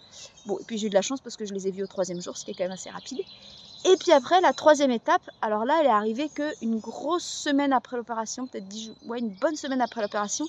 Bon, 0.46 0.58
et 0.60 0.64
puis 0.66 0.78
j'ai 0.78 0.88
eu 0.88 0.90
de 0.90 0.96
la 0.96 1.02
chance 1.02 1.22
parce 1.22 1.36
que 1.36 1.46
je 1.46 1.54
les 1.54 1.68
ai 1.68 1.72
vus 1.72 1.84
au 1.84 1.88
troisième 1.88 2.22
jour, 2.22 2.38
ce 2.38 2.46
qui 2.46 2.52
est 2.52 2.54
quand 2.54 2.64
même 2.64 2.72
assez 2.72 2.90
rapide. 2.90 3.22
Et 3.86 3.96
puis 3.98 4.12
après, 4.12 4.42
la 4.42 4.54
troisième 4.54 4.92
étape, 4.92 5.22
alors 5.42 5.66
là, 5.66 5.78
elle 5.80 5.88
est 5.88 5.90
arrivée 5.90 6.30
qu'une 6.30 6.80
grosse 6.80 7.24
semaine 7.24 7.72
après 7.72 7.96
l'opération, 7.98 8.46
peut-être 8.48 8.68
dix 8.68 8.86
jours, 8.86 8.96
ouais, 9.06 9.20
une 9.20 9.30
bonne 9.30 9.56
semaine 9.56 9.82
après 9.82 10.02
l'opération, 10.02 10.46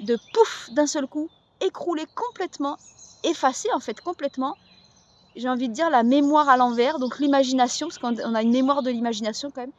de 0.00 0.18
pouf, 0.32 0.68
d'un 0.72 0.86
seul 0.86 1.06
coup, 1.06 1.30
écroulé 1.60 2.04
complètement, 2.14 2.76
effacé 3.24 3.68
en 3.72 3.80
fait 3.80 4.00
complètement. 4.00 4.56
J'ai 5.34 5.48
envie 5.48 5.68
de 5.68 5.74
dire 5.74 5.90
la 5.90 6.02
mémoire 6.02 6.48
à 6.48 6.56
l'envers, 6.56 6.98
donc 6.98 7.18
l'imagination, 7.18 7.88
parce 7.88 7.98
qu'on 7.98 8.34
a 8.34 8.42
une 8.42 8.52
mémoire 8.52 8.82
de 8.82 8.90
l'imagination 8.90 9.50
quand 9.50 9.62
même, 9.62 9.72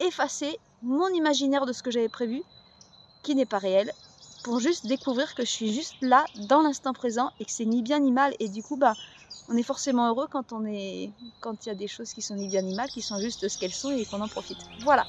effacer 0.00 0.58
mon 0.82 1.08
imaginaire 1.08 1.66
de 1.66 1.72
ce 1.72 1.82
que 1.82 1.90
j'avais 1.90 2.08
prévu, 2.08 2.42
qui 3.22 3.34
n'est 3.34 3.46
pas 3.46 3.58
réel, 3.58 3.92
pour 4.42 4.58
juste 4.60 4.86
découvrir 4.86 5.34
que 5.34 5.44
je 5.44 5.50
suis 5.50 5.72
juste 5.72 5.96
là, 6.02 6.26
dans 6.34 6.60
l'instant 6.60 6.92
présent, 6.92 7.30
et 7.38 7.46
que 7.46 7.52
c'est 7.52 7.64
ni 7.64 7.82
bien 7.82 8.00
ni 8.00 8.12
mal. 8.12 8.34
Et 8.38 8.48
du 8.50 8.62
coup, 8.62 8.76
bah, 8.76 8.96
on 9.48 9.56
est 9.56 9.62
forcément 9.62 10.08
heureux 10.08 10.26
quand 10.30 10.52
on 10.52 10.64
est, 10.64 11.10
quand 11.40 11.66
il 11.66 11.68
y 11.68 11.72
a 11.72 11.74
des 11.74 11.88
choses 11.88 12.12
qui 12.12 12.22
sont 12.22 12.34
ni 12.34 12.48
bien 12.48 12.62
ni 12.62 12.74
mal, 12.74 12.88
qui 12.88 13.02
sont 13.02 13.18
juste 13.18 13.48
ce 13.48 13.58
qu'elles 13.58 13.72
sont 13.72 13.90
et 13.90 14.04
qu'on 14.04 14.20
en 14.20 14.28
profite. 14.28 14.58
Voilà. 14.82 15.04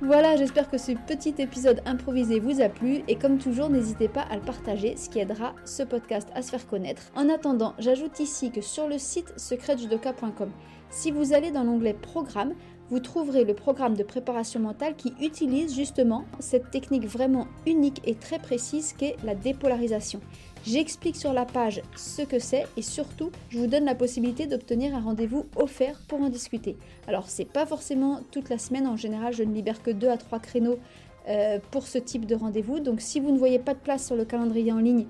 Voilà, 0.00 0.36
j'espère 0.36 0.68
que 0.68 0.78
ce 0.78 0.92
petit 1.06 1.34
épisode 1.38 1.80
improvisé 1.86 2.40
vous 2.40 2.60
a 2.60 2.68
plu 2.68 3.04
et 3.06 3.14
comme 3.14 3.38
toujours, 3.38 3.68
n'hésitez 3.68 4.08
pas 4.08 4.22
à 4.22 4.34
le 4.34 4.42
partager, 4.42 4.96
ce 4.96 5.08
qui 5.08 5.20
aidera 5.20 5.54
ce 5.64 5.84
podcast 5.84 6.28
à 6.34 6.42
se 6.42 6.50
faire 6.50 6.66
connaître. 6.66 7.02
En 7.14 7.28
attendant, 7.28 7.74
j'ajoute 7.78 8.18
ici 8.18 8.50
que 8.50 8.60
sur 8.60 8.88
le 8.88 8.98
site 8.98 9.32
secretjudoka.com, 9.36 10.50
si 10.90 11.12
vous 11.12 11.32
allez 11.32 11.52
dans 11.52 11.62
l'onglet 11.62 11.94
Programme, 11.94 12.54
vous 12.90 12.98
trouverez 12.98 13.44
le 13.44 13.54
programme 13.54 13.96
de 13.96 14.02
préparation 14.02 14.60
mentale 14.60 14.96
qui 14.96 15.14
utilise 15.20 15.74
justement 15.74 16.24
cette 16.40 16.70
technique 16.70 17.06
vraiment 17.06 17.46
unique 17.64 18.02
et 18.04 18.16
très 18.16 18.38
précise 18.38 18.92
qu'est 18.92 19.16
la 19.24 19.34
dépolarisation. 19.34 20.20
J'explique 20.64 21.16
sur 21.16 21.32
la 21.32 21.44
page 21.44 21.82
ce 21.96 22.22
que 22.22 22.38
c'est 22.38 22.66
et 22.76 22.82
surtout, 22.82 23.32
je 23.48 23.58
vous 23.58 23.66
donne 23.66 23.84
la 23.84 23.96
possibilité 23.96 24.46
d'obtenir 24.46 24.94
un 24.94 25.00
rendez-vous 25.00 25.46
offert 25.56 26.00
pour 26.06 26.20
en 26.20 26.28
discuter. 26.28 26.76
Alors, 27.08 27.28
c'est 27.28 27.44
pas 27.44 27.66
forcément 27.66 28.20
toute 28.30 28.48
la 28.48 28.58
semaine, 28.58 28.86
en 28.86 28.96
général, 28.96 29.34
je 29.34 29.42
ne 29.42 29.52
libère 29.52 29.82
que 29.82 29.90
2 29.90 30.08
à 30.08 30.16
3 30.16 30.38
créneaux 30.38 30.78
euh, 31.28 31.58
pour 31.72 31.88
ce 31.88 31.98
type 31.98 32.26
de 32.26 32.36
rendez-vous. 32.36 32.78
Donc, 32.78 33.00
si 33.00 33.18
vous 33.18 33.32
ne 33.32 33.38
voyez 33.38 33.58
pas 33.58 33.74
de 33.74 33.80
place 33.80 34.06
sur 34.06 34.14
le 34.14 34.24
calendrier 34.24 34.72
en 34.72 34.78
ligne, 34.78 35.06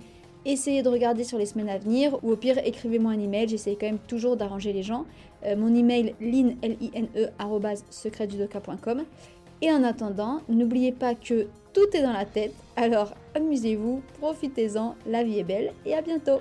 essayez 0.47 0.83
de 0.83 0.89
regarder 0.89 1.23
sur 1.23 1.37
les 1.37 1.45
semaines 1.45 1.69
à 1.69 1.77
venir 1.77 2.19
ou 2.25 2.33
au 2.33 2.37
pire 2.37 2.57
écrivez-moi 2.65 3.13
un 3.13 3.21
email, 3.21 3.47
j'essaie 3.47 3.77
quand 3.79 3.87
même 3.87 3.99
toujours 3.99 4.39
d'arranger 4.39 4.73
les 4.73 4.83
gens. 4.83 5.05
Euh, 5.45 5.55
mon 5.55 5.75
email 5.75 6.15
line, 6.19 6.57
l 6.63 6.79
-I 6.81 6.91
-N 6.93 7.09
-E, 7.15 9.05
Et 9.61 9.71
en 9.71 9.85
attendant, 9.85 10.41
n'oubliez 10.49 10.93
pas 10.93 11.15
que 11.15 11.47
tout 11.73 11.97
est 11.97 12.03
dans 12.03 12.13
la 12.13 12.25
tête, 12.25 12.55
alors 12.77 13.15
amusez-vous, 13.35 14.03
profitez-en, 14.21 14.95
la 15.07 15.25
vie 15.25 15.39
est 15.39 15.45
belle 15.45 15.73
et 15.87 15.95
à 15.95 16.03
bientôt 16.03 16.41